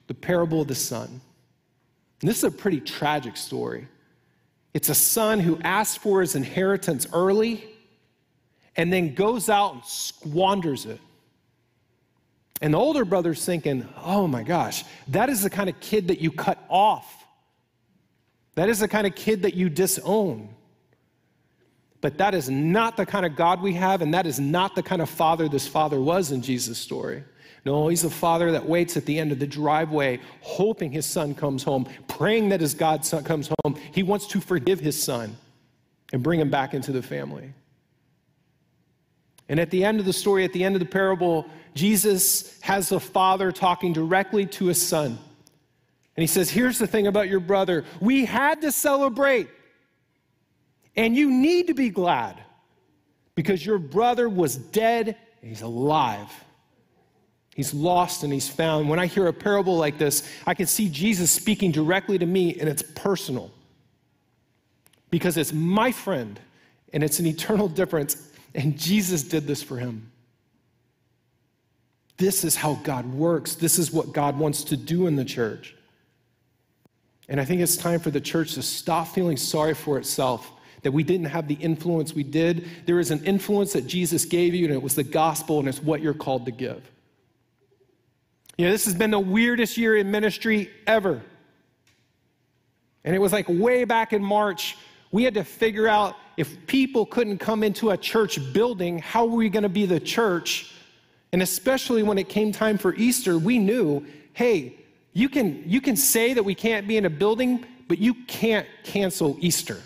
the 0.06 0.14
parable 0.14 0.60
of 0.60 0.68
the 0.68 0.74
son. 0.74 1.22
And 2.24 2.28
this 2.30 2.38
is 2.38 2.44
a 2.44 2.50
pretty 2.50 2.80
tragic 2.80 3.36
story. 3.36 3.86
It's 4.72 4.88
a 4.88 4.94
son 4.94 5.40
who 5.40 5.58
asks 5.62 5.98
for 5.98 6.22
his 6.22 6.34
inheritance 6.34 7.06
early 7.12 7.62
and 8.76 8.90
then 8.90 9.14
goes 9.14 9.50
out 9.50 9.74
and 9.74 9.84
squanders 9.84 10.86
it. 10.86 11.00
And 12.62 12.72
the 12.72 12.78
older 12.78 13.04
brother's 13.04 13.44
thinking, 13.44 13.86
oh 14.02 14.26
my 14.26 14.42
gosh, 14.42 14.84
that 15.08 15.28
is 15.28 15.42
the 15.42 15.50
kind 15.50 15.68
of 15.68 15.78
kid 15.80 16.08
that 16.08 16.18
you 16.18 16.30
cut 16.30 16.64
off. 16.70 17.26
That 18.54 18.70
is 18.70 18.78
the 18.78 18.88
kind 18.88 19.06
of 19.06 19.14
kid 19.14 19.42
that 19.42 19.52
you 19.52 19.68
disown. 19.68 20.48
But 22.00 22.16
that 22.16 22.34
is 22.34 22.48
not 22.48 22.96
the 22.96 23.04
kind 23.04 23.26
of 23.26 23.36
God 23.36 23.60
we 23.60 23.74
have, 23.74 24.00
and 24.00 24.14
that 24.14 24.26
is 24.26 24.40
not 24.40 24.74
the 24.74 24.82
kind 24.82 25.02
of 25.02 25.10
father 25.10 25.46
this 25.46 25.68
father 25.68 26.00
was 26.00 26.32
in 26.32 26.40
Jesus' 26.40 26.78
story. 26.78 27.22
No, 27.64 27.88
he's 27.88 28.04
a 28.04 28.10
father 28.10 28.52
that 28.52 28.66
waits 28.66 28.96
at 28.96 29.06
the 29.06 29.18
end 29.18 29.32
of 29.32 29.38
the 29.38 29.46
driveway, 29.46 30.20
hoping 30.40 30.92
his 30.92 31.06
son 31.06 31.34
comes 31.34 31.62
home, 31.62 31.88
praying 32.08 32.50
that 32.50 32.60
his 32.60 32.74
God 32.74 33.04
son 33.04 33.24
comes 33.24 33.50
home. 33.64 33.76
He 33.92 34.02
wants 34.02 34.26
to 34.28 34.40
forgive 34.40 34.80
his 34.80 35.02
son 35.02 35.36
and 36.12 36.22
bring 36.22 36.40
him 36.40 36.50
back 36.50 36.74
into 36.74 36.92
the 36.92 37.02
family. 37.02 37.52
And 39.48 39.58
at 39.58 39.70
the 39.70 39.84
end 39.84 39.98
of 39.98 40.06
the 40.06 40.12
story, 40.12 40.44
at 40.44 40.52
the 40.52 40.62
end 40.62 40.74
of 40.74 40.80
the 40.80 40.86
parable, 40.86 41.46
Jesus 41.74 42.60
has 42.60 42.90
the 42.90 43.00
father 43.00 43.50
talking 43.50 43.92
directly 43.92 44.46
to 44.46 44.66
his 44.66 44.80
son. 44.80 45.18
And 46.16 46.22
he 46.22 46.26
says, 46.26 46.50
Here's 46.50 46.78
the 46.78 46.86
thing 46.86 47.06
about 47.06 47.28
your 47.28 47.40
brother. 47.40 47.84
We 48.00 48.24
had 48.24 48.60
to 48.62 48.72
celebrate 48.72 49.48
and 50.96 51.16
you 51.16 51.30
need 51.30 51.66
to 51.68 51.74
be 51.74 51.90
glad 51.90 52.40
because 53.34 53.64
your 53.64 53.78
brother 53.78 54.28
was 54.28 54.56
dead 54.56 55.16
and 55.40 55.48
he's 55.50 55.62
alive. 55.62 56.43
He's 57.54 57.72
lost 57.72 58.24
and 58.24 58.32
he's 58.32 58.48
found. 58.48 58.88
When 58.88 58.98
I 58.98 59.06
hear 59.06 59.28
a 59.28 59.32
parable 59.32 59.76
like 59.76 59.96
this, 59.96 60.28
I 60.46 60.54
can 60.54 60.66
see 60.66 60.88
Jesus 60.88 61.30
speaking 61.30 61.70
directly 61.70 62.18
to 62.18 62.26
me 62.26 62.58
and 62.58 62.68
it's 62.68 62.82
personal 62.82 63.50
because 65.10 65.36
it's 65.36 65.52
my 65.52 65.92
friend 65.92 66.38
and 66.92 67.04
it's 67.04 67.20
an 67.20 67.26
eternal 67.26 67.68
difference. 67.68 68.30
And 68.54 68.76
Jesus 68.78 69.22
did 69.22 69.46
this 69.46 69.62
for 69.62 69.78
him. 69.78 70.10
This 72.16 72.44
is 72.44 72.56
how 72.56 72.74
God 72.82 73.06
works. 73.12 73.54
This 73.54 73.78
is 73.78 73.92
what 73.92 74.12
God 74.12 74.38
wants 74.38 74.64
to 74.64 74.76
do 74.76 75.06
in 75.06 75.16
the 75.16 75.24
church. 75.24 75.74
And 77.28 77.40
I 77.40 77.44
think 77.44 77.60
it's 77.60 77.76
time 77.76 78.00
for 78.00 78.10
the 78.10 78.20
church 78.20 78.54
to 78.54 78.62
stop 78.62 79.08
feeling 79.08 79.36
sorry 79.36 79.74
for 79.74 79.98
itself 79.98 80.50
that 80.82 80.92
we 80.92 81.02
didn't 81.02 81.26
have 81.26 81.48
the 81.48 81.54
influence 81.54 82.12
we 82.12 82.22
did. 82.22 82.68
There 82.84 83.00
is 83.00 83.10
an 83.10 83.24
influence 83.24 83.72
that 83.72 83.86
Jesus 83.86 84.24
gave 84.26 84.54
you, 84.54 84.66
and 84.66 84.74
it 84.74 84.82
was 84.82 84.94
the 84.94 85.02
gospel, 85.02 85.58
and 85.58 85.66
it's 85.66 85.82
what 85.82 86.02
you're 86.02 86.12
called 86.12 86.44
to 86.44 86.52
give. 86.52 86.90
You 88.56 88.66
know, 88.66 88.70
this 88.70 88.84
has 88.84 88.94
been 88.94 89.10
the 89.10 89.20
weirdest 89.20 89.76
year 89.76 89.96
in 89.96 90.10
ministry 90.10 90.70
ever. 90.86 91.20
And 93.04 93.14
it 93.14 93.18
was 93.18 93.32
like 93.32 93.46
way 93.48 93.84
back 93.84 94.12
in 94.12 94.22
March, 94.22 94.76
we 95.10 95.24
had 95.24 95.34
to 95.34 95.44
figure 95.44 95.88
out 95.88 96.16
if 96.36 96.66
people 96.66 97.06
couldn't 97.06 97.38
come 97.38 97.62
into 97.62 97.90
a 97.90 97.96
church 97.96 98.38
building, 98.52 98.98
how 98.98 99.26
were 99.26 99.36
we 99.36 99.48
going 99.48 99.62
to 99.62 99.68
be 99.68 99.86
the 99.86 100.00
church? 100.00 100.72
And 101.32 101.42
especially 101.42 102.02
when 102.02 102.18
it 102.18 102.28
came 102.28 102.52
time 102.52 102.78
for 102.78 102.94
Easter, 102.94 103.38
we 103.38 103.58
knew 103.58 104.04
hey, 104.32 104.76
you 105.12 105.28
can, 105.28 105.62
you 105.64 105.80
can 105.80 105.94
say 105.94 106.34
that 106.34 106.42
we 106.42 106.56
can't 106.56 106.88
be 106.88 106.96
in 106.96 107.06
a 107.06 107.10
building, 107.10 107.64
but 107.86 107.98
you 107.98 108.14
can't 108.26 108.66
cancel 108.82 109.36
Easter. 109.38 109.80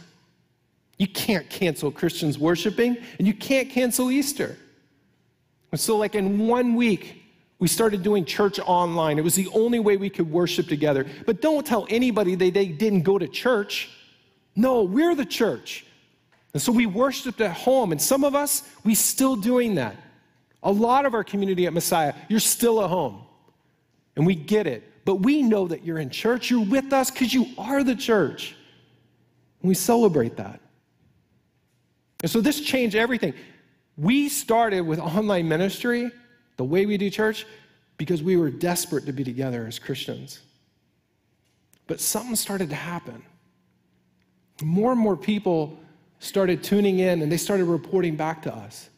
You 0.97 1.07
can't 1.07 1.49
cancel 1.51 1.91
Christians 1.91 2.39
worshiping, 2.39 2.97
and 3.19 3.27
you 3.27 3.35
can't 3.35 3.69
cancel 3.69 4.11
Easter. 4.11 4.57
And 5.71 5.79
so, 5.79 5.99
like 5.99 6.15
in 6.15 6.47
one 6.47 6.77
week, 6.77 7.18
we 7.59 7.66
started 7.66 8.03
doing 8.03 8.25
church 8.25 8.61
online. 8.61 9.18
It 9.18 9.25
was 9.25 9.35
the 9.35 9.49
only 9.49 9.81
way 9.81 9.97
we 9.97 10.11
could 10.11 10.31
worship 10.31 10.68
together. 10.68 11.07
But 11.27 11.40
don't 11.40 11.66
tell 11.66 11.87
anybody 11.90 12.35
that 12.37 12.55
they 12.55 12.68
didn't 12.68 13.03
go 13.03 13.18
to 13.18 13.27
church. 13.27 13.90
No, 14.55 14.83
we're 14.83 15.14
the 15.14 15.25
church. 15.25 15.85
And 16.53 16.62
so 16.62 16.71
we 16.71 16.87
worshiped 16.87 17.40
at 17.40 17.53
home. 17.53 17.90
And 17.90 18.01
some 18.01 18.23
of 18.23 18.35
us, 18.35 18.62
we 18.85 18.94
still 18.94 19.35
doing 19.35 19.75
that. 19.75 19.97
A 20.62 20.71
lot 20.71 21.05
of 21.05 21.14
our 21.14 21.25
community 21.25 21.66
at 21.66 21.73
Messiah, 21.73 22.14
you're 22.29 22.40
still 22.40 22.83
at 22.83 22.90
home. 22.90 23.23
And 24.16 24.25
we 24.27 24.35
get 24.35 24.66
it. 24.66 24.85
But 25.05 25.16
we 25.16 25.42
know 25.42 25.66
that 25.68 25.85
you're 25.85 25.99
in 25.99 26.11
church. 26.11 26.51
You're 26.51 26.64
with 26.64 26.92
us 26.92 27.11
because 27.11 27.35
you 27.35 27.47
are 27.57 27.83
the 27.83 27.97
church. 27.97 28.55
And 29.62 29.68
we 29.68 29.75
celebrate 29.75 30.37
that. 30.37 30.61
And 32.23 32.31
so 32.31 32.40
this 32.40 32.61
changed 32.61 32.94
everything. 32.94 33.35
We 33.97 34.29
started 34.29 34.83
with 34.83 35.01
online 35.01 35.49
ministry, 35.49 36.11
the 36.59 36.64
way 36.64 36.85
we 36.85 36.99
do 36.99 37.09
church, 37.09 37.47
because 37.97 38.23
we 38.23 38.37
were 38.37 38.51
desperate 38.51 39.07
to 39.07 39.12
be 39.12 39.25
together 39.25 39.66
as 39.66 39.79
Christians. 39.79 40.40
But 41.87 41.99
something 42.01 42.37
started 42.37 42.68
to 42.68 42.77
happen. 42.77 43.23
More 44.62 44.92
and 44.92 45.01
more 45.01 45.16
people 45.16 45.79
started 46.18 46.62
tuning 46.62 46.99
in 46.99 47.23
and 47.23 47.33
they 47.33 47.38
started 47.38 47.64
reporting 47.64 48.14
back 48.14 48.42
to 48.42 48.55
us 48.55 48.90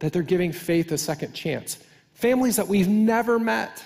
that 0.00 0.12
they're 0.12 0.22
giving 0.22 0.50
faith 0.50 0.90
a 0.90 0.98
second 0.98 1.32
chance. 1.34 1.78
Families 2.14 2.56
that 2.56 2.66
we've 2.66 2.88
never 2.88 3.38
met. 3.38 3.84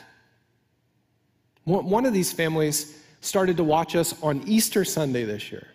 One 1.65 2.07
of 2.07 2.15
these 2.15 2.33
families 2.33 2.99
started 3.21 3.59
to 3.59 3.65
watch 3.65 3.95
us 3.95 4.15
on 4.23 4.43
Easter 4.47 4.85
Sunday 4.85 5.25
this 5.25 5.53
year 5.53 5.67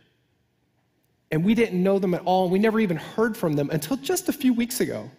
and 1.33 1.43
we 1.43 1.55
didn't 1.55 1.81
know 1.81 1.97
them 1.97 2.13
at 2.13 2.21
all. 2.25 2.47
We 2.47 2.59
never 2.59 2.79
even 2.79 2.95
heard 2.95 3.35
from 3.35 3.53
them 3.53 3.71
until 3.71 3.97
just 3.97 4.29
a 4.29 4.33
few 4.33 4.53
weeks 4.53 4.81
ago. 4.81 5.09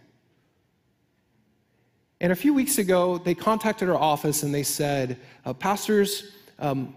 And 2.24 2.32
a 2.32 2.36
few 2.36 2.54
weeks 2.54 2.78
ago, 2.78 3.18
they 3.18 3.34
contacted 3.34 3.90
our 3.90 3.98
office 3.98 4.44
and 4.44 4.54
they 4.54 4.62
said, 4.62 5.18
uh, 5.44 5.52
Pastors, 5.52 6.32
um, 6.58 6.94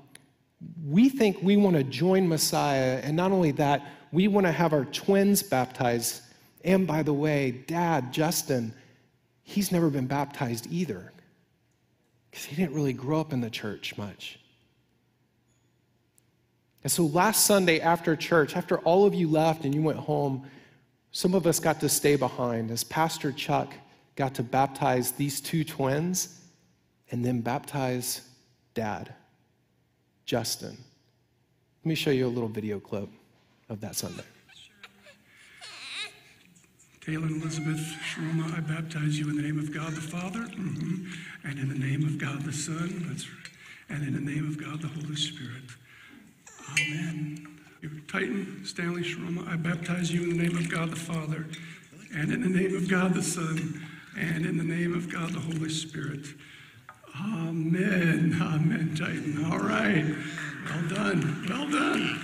we 0.86 1.10
think 1.10 1.40
we 1.42 1.58
want 1.58 1.76
to 1.76 1.84
join 1.84 2.30
Messiah. 2.30 3.02
And 3.04 3.18
not 3.18 3.34
only 3.34 3.52
that, 3.52 3.92
we 4.14 4.30
want 4.30 4.48
to 4.48 4.54
have 4.54 4.72
our 4.72 4.86
twins 4.86 5.44
baptized. 5.44 6.22
And 6.64 6.88
by 6.88 7.04
the 7.04 7.12
way, 7.12 7.52
Dad, 7.68 8.14
Justin, 8.14 8.74
he's 9.44 9.70
never 9.70 9.90
been 9.90 10.08
baptized 10.08 10.66
either 10.72 11.12
because 12.32 12.46
he 12.46 12.56
didn't 12.56 12.74
really 12.74 12.94
grow 12.94 13.20
up 13.20 13.34
in 13.34 13.42
the 13.42 13.50
church 13.50 13.98
much. 13.98 14.40
And 16.84 16.90
so 16.90 17.06
last 17.06 17.46
Sunday 17.46 17.82
after 17.82 18.16
church, 18.16 18.56
after 18.56 18.78
all 18.78 19.06
of 19.06 19.14
you 19.14 19.30
left 19.30 19.66
and 19.66 19.76
you 19.76 19.82
went 19.82 20.00
home, 20.00 20.48
some 21.12 21.34
of 21.34 21.46
us 21.46 21.60
got 21.60 21.82
to 21.82 21.90
stay 21.90 22.16
behind 22.16 22.72
as 22.72 22.86
Pastor 22.86 23.34
Chuck 23.34 23.74
got 24.18 24.34
to 24.34 24.44
baptize 24.44 25.14
these 25.14 25.40
two 25.40 25.64
twins 25.64 26.42
and 27.12 27.24
then 27.24 27.40
baptize 27.40 28.28
dad, 28.74 29.14
Justin. 30.26 30.76
Let 31.84 31.90
me 31.90 31.96
show 31.96 32.10
you 32.10 32.28
a 32.28 32.28
little 32.28 32.50
video 32.50 32.80
clip 32.80 33.08
of 33.70 33.80
that 33.80 33.96
Sunday. 33.96 34.24
Taylor 37.00 37.28
and 37.28 37.42
Elizabeth 37.42 37.80
Shroma, 37.80 38.58
I 38.58 38.60
baptize 38.60 39.18
you 39.18 39.30
in 39.30 39.38
the 39.38 39.44
name 39.44 39.60
of 39.60 39.74
God 39.74 39.94
the 39.94 40.02
Father, 40.02 40.40
mm-hmm, 40.40 41.06
and 41.46 41.58
in 41.58 41.70
the 41.70 41.80
name 41.80 42.04
of 42.04 42.18
God 42.18 42.42
the 42.42 42.52
Son, 42.52 43.06
that's 43.08 43.26
and 43.90 44.06
in 44.06 44.14
the 44.14 44.32
name 44.32 44.46
of 44.46 44.62
God 44.62 44.82
the 44.82 44.90
Holy 44.90 45.16
Spirit. 45.16 45.64
Amen. 46.82 47.48
Titan 48.10 48.66
Stanley 48.66 49.04
Sharoma, 49.04 49.48
I 49.48 49.56
baptize 49.56 50.12
you 50.12 50.24
in 50.24 50.38
the 50.38 50.44
name 50.44 50.58
of 50.58 50.70
God 50.70 50.92
the 50.92 50.98
Father, 50.98 51.46
and 52.14 52.34
in 52.34 52.42
the 52.42 52.50
name 52.50 52.76
of 52.76 52.90
God 52.90 53.14
the 53.14 53.24
Son, 53.24 53.87
and 54.18 54.46
in 54.46 54.58
the 54.58 54.64
name 54.64 54.96
of 54.96 55.12
God 55.12 55.32
the 55.32 55.40
Holy 55.40 55.70
Spirit. 55.70 56.26
Amen. 57.20 58.38
Amen, 58.42 58.96
Titan. 58.98 59.46
All 59.46 59.60
right. 59.60 60.06
Well 60.66 60.88
done. 60.90 61.46
Well 61.50 61.70
done. 61.70 62.20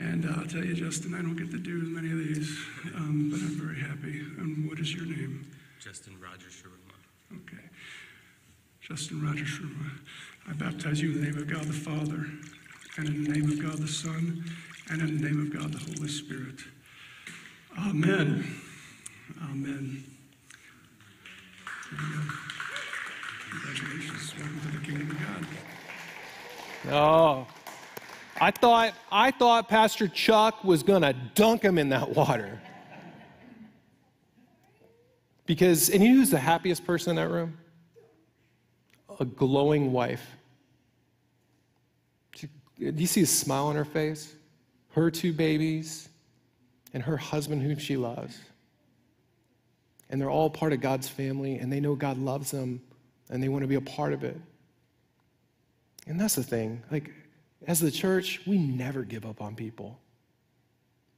And 0.00 0.26
uh, 0.26 0.40
I'll 0.40 0.46
tell 0.46 0.64
you, 0.64 0.74
Justin, 0.74 1.14
I 1.14 1.18
don't 1.18 1.36
get 1.36 1.50
to 1.52 1.58
do 1.58 1.82
as 1.82 1.88
many 1.88 2.10
of 2.10 2.18
these, 2.18 2.50
um, 2.96 3.28
but 3.30 3.40
I'm 3.40 3.60
very 3.60 3.80
happy. 3.80 4.20
And 4.38 4.68
what 4.68 4.78
is 4.78 4.94
your 4.94 5.06
name? 5.06 5.50
Justin 5.80 6.16
Roger 6.20 6.48
Sharuma. 6.48 7.42
Okay. 7.42 7.62
Justin 8.80 9.24
Roger 9.24 9.44
Sherma. 9.44 9.90
I 10.48 10.52
baptize 10.52 11.00
you 11.00 11.12
in 11.12 11.20
the 11.20 11.30
name 11.30 11.38
of 11.38 11.48
God 11.48 11.64
the 11.64 11.72
Father, 11.72 12.26
and 12.96 13.08
in 13.08 13.24
the 13.24 13.30
name 13.30 13.50
of 13.50 13.62
God 13.62 13.78
the 13.78 13.88
Son, 13.88 14.44
and 14.90 15.00
in 15.00 15.18
the 15.18 15.28
name 15.28 15.40
of 15.40 15.52
God 15.52 15.72
the 15.72 15.78
Holy 15.78 16.08
Spirit. 16.08 16.60
Amen. 17.78 18.60
Amen. 19.42 20.13
Congratulations. 23.50 24.34
Welcome 24.38 24.60
to 24.60 24.78
the 24.78 24.84
kingdom 24.84 25.10
of 25.10 25.18
God. 25.18 25.46
Oh, 26.92 27.46
I 28.40 28.50
thought, 28.50 28.94
I 29.10 29.30
thought 29.30 29.68
Pastor 29.68 30.08
Chuck 30.08 30.64
was 30.64 30.82
going 30.82 31.02
to 31.02 31.14
dunk 31.34 31.62
him 31.62 31.78
in 31.78 31.90
that 31.90 32.10
water. 32.10 32.60
Because, 35.46 35.90
and 35.90 36.02
you 36.02 36.10
know 36.10 36.16
who's 36.16 36.30
the 36.30 36.38
happiest 36.38 36.84
person 36.84 37.10
in 37.10 37.16
that 37.16 37.28
room? 37.28 37.58
A 39.20 39.24
glowing 39.24 39.92
wife. 39.92 40.26
Do 42.32 42.48
you 42.78 43.06
see 43.06 43.22
a 43.22 43.26
smile 43.26 43.66
on 43.66 43.76
her 43.76 43.84
face? 43.84 44.34
Her 44.90 45.10
two 45.10 45.32
babies, 45.32 46.08
and 46.92 47.02
her 47.02 47.16
husband, 47.16 47.62
whom 47.62 47.78
she 47.78 47.96
loves. 47.96 48.38
And 50.14 50.20
they're 50.22 50.30
all 50.30 50.48
part 50.48 50.72
of 50.72 50.80
God's 50.80 51.08
family, 51.08 51.56
and 51.56 51.72
they 51.72 51.80
know 51.80 51.96
God 51.96 52.18
loves 52.18 52.52
them, 52.52 52.80
and 53.30 53.42
they 53.42 53.48
want 53.48 53.62
to 53.62 53.66
be 53.66 53.74
a 53.74 53.80
part 53.80 54.12
of 54.12 54.22
it. 54.22 54.40
And 56.06 56.20
that's 56.20 56.36
the 56.36 56.44
thing. 56.44 56.84
Like, 56.88 57.10
as 57.66 57.80
the 57.80 57.90
church, 57.90 58.40
we 58.46 58.56
never 58.56 59.02
give 59.02 59.26
up 59.26 59.42
on 59.42 59.56
people. 59.56 59.98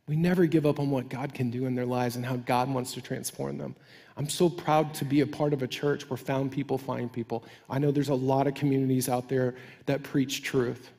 We 0.09 0.17
never 0.17 0.47
give 0.47 0.65
up 0.65 0.81
on 0.81 0.89
what 0.89 1.11
God 1.11 1.35
can 1.35 1.51
do 1.51 1.67
in 1.67 1.75
their 1.75 1.85
lives 1.85 2.17
and 2.17 2.25
how 2.25 2.37
God 2.37 2.73
wants 2.73 2.95
to 2.95 3.03
transform 3.03 3.59
them. 3.59 3.77
I'm 4.17 4.31
so 4.31 4.49
proud 4.49 4.95
to 4.95 5.05
be 5.05 5.21
a 5.21 5.27
part 5.27 5.53
of 5.53 5.63
a 5.63 5.69
church 5.69 6.09
where 6.09 6.17
found 6.17 6.51
people 6.51 6.79
find 6.79 7.13
people. 7.13 7.45
I 7.69 7.79
know 7.79 7.91
there's 7.91 8.09
a 8.09 8.15
lot 8.15 8.47
of 8.47 8.55
communities 8.55 9.11
out 9.11 9.29
there 9.29 9.57
that 9.85 10.05
preach 10.05 10.43
truth. 10.43 10.91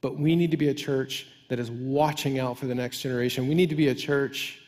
But 0.00 0.18
we 0.18 0.34
need 0.34 0.50
to 0.50 0.56
be 0.56 0.70
a 0.70 0.74
church 0.74 1.28
that 1.48 1.60
is 1.60 1.70
watching 1.70 2.40
out 2.40 2.58
for 2.58 2.66
the 2.66 2.74
next 2.74 3.02
generation. 3.02 3.46
We 3.46 3.54
need 3.54 3.68
to 3.68 3.76
be 3.76 3.86
a 3.86 3.94
church 3.94 4.59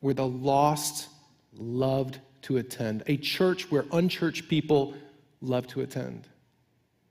where 0.00 0.14
the 0.14 0.26
lost 0.26 1.08
loved 1.54 2.18
to 2.42 2.56
attend, 2.56 3.02
a 3.06 3.16
church 3.16 3.70
where 3.70 3.84
unchurched 3.92 4.48
people 4.48 4.94
love 5.40 5.66
to 5.68 5.80
attend. 5.80 6.26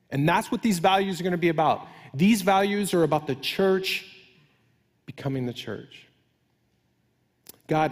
And 0.09 0.27
that's 0.27 0.51
what 0.51 0.61
these 0.61 0.79
values 0.79 1.19
are 1.19 1.23
going 1.23 1.31
to 1.31 1.37
be 1.37 1.49
about. 1.49 1.87
These 2.13 2.41
values 2.41 2.93
are 2.93 3.03
about 3.03 3.27
the 3.27 3.35
church 3.35 4.05
becoming 5.05 5.45
the 5.45 5.53
church. 5.53 6.07
God, 7.67 7.91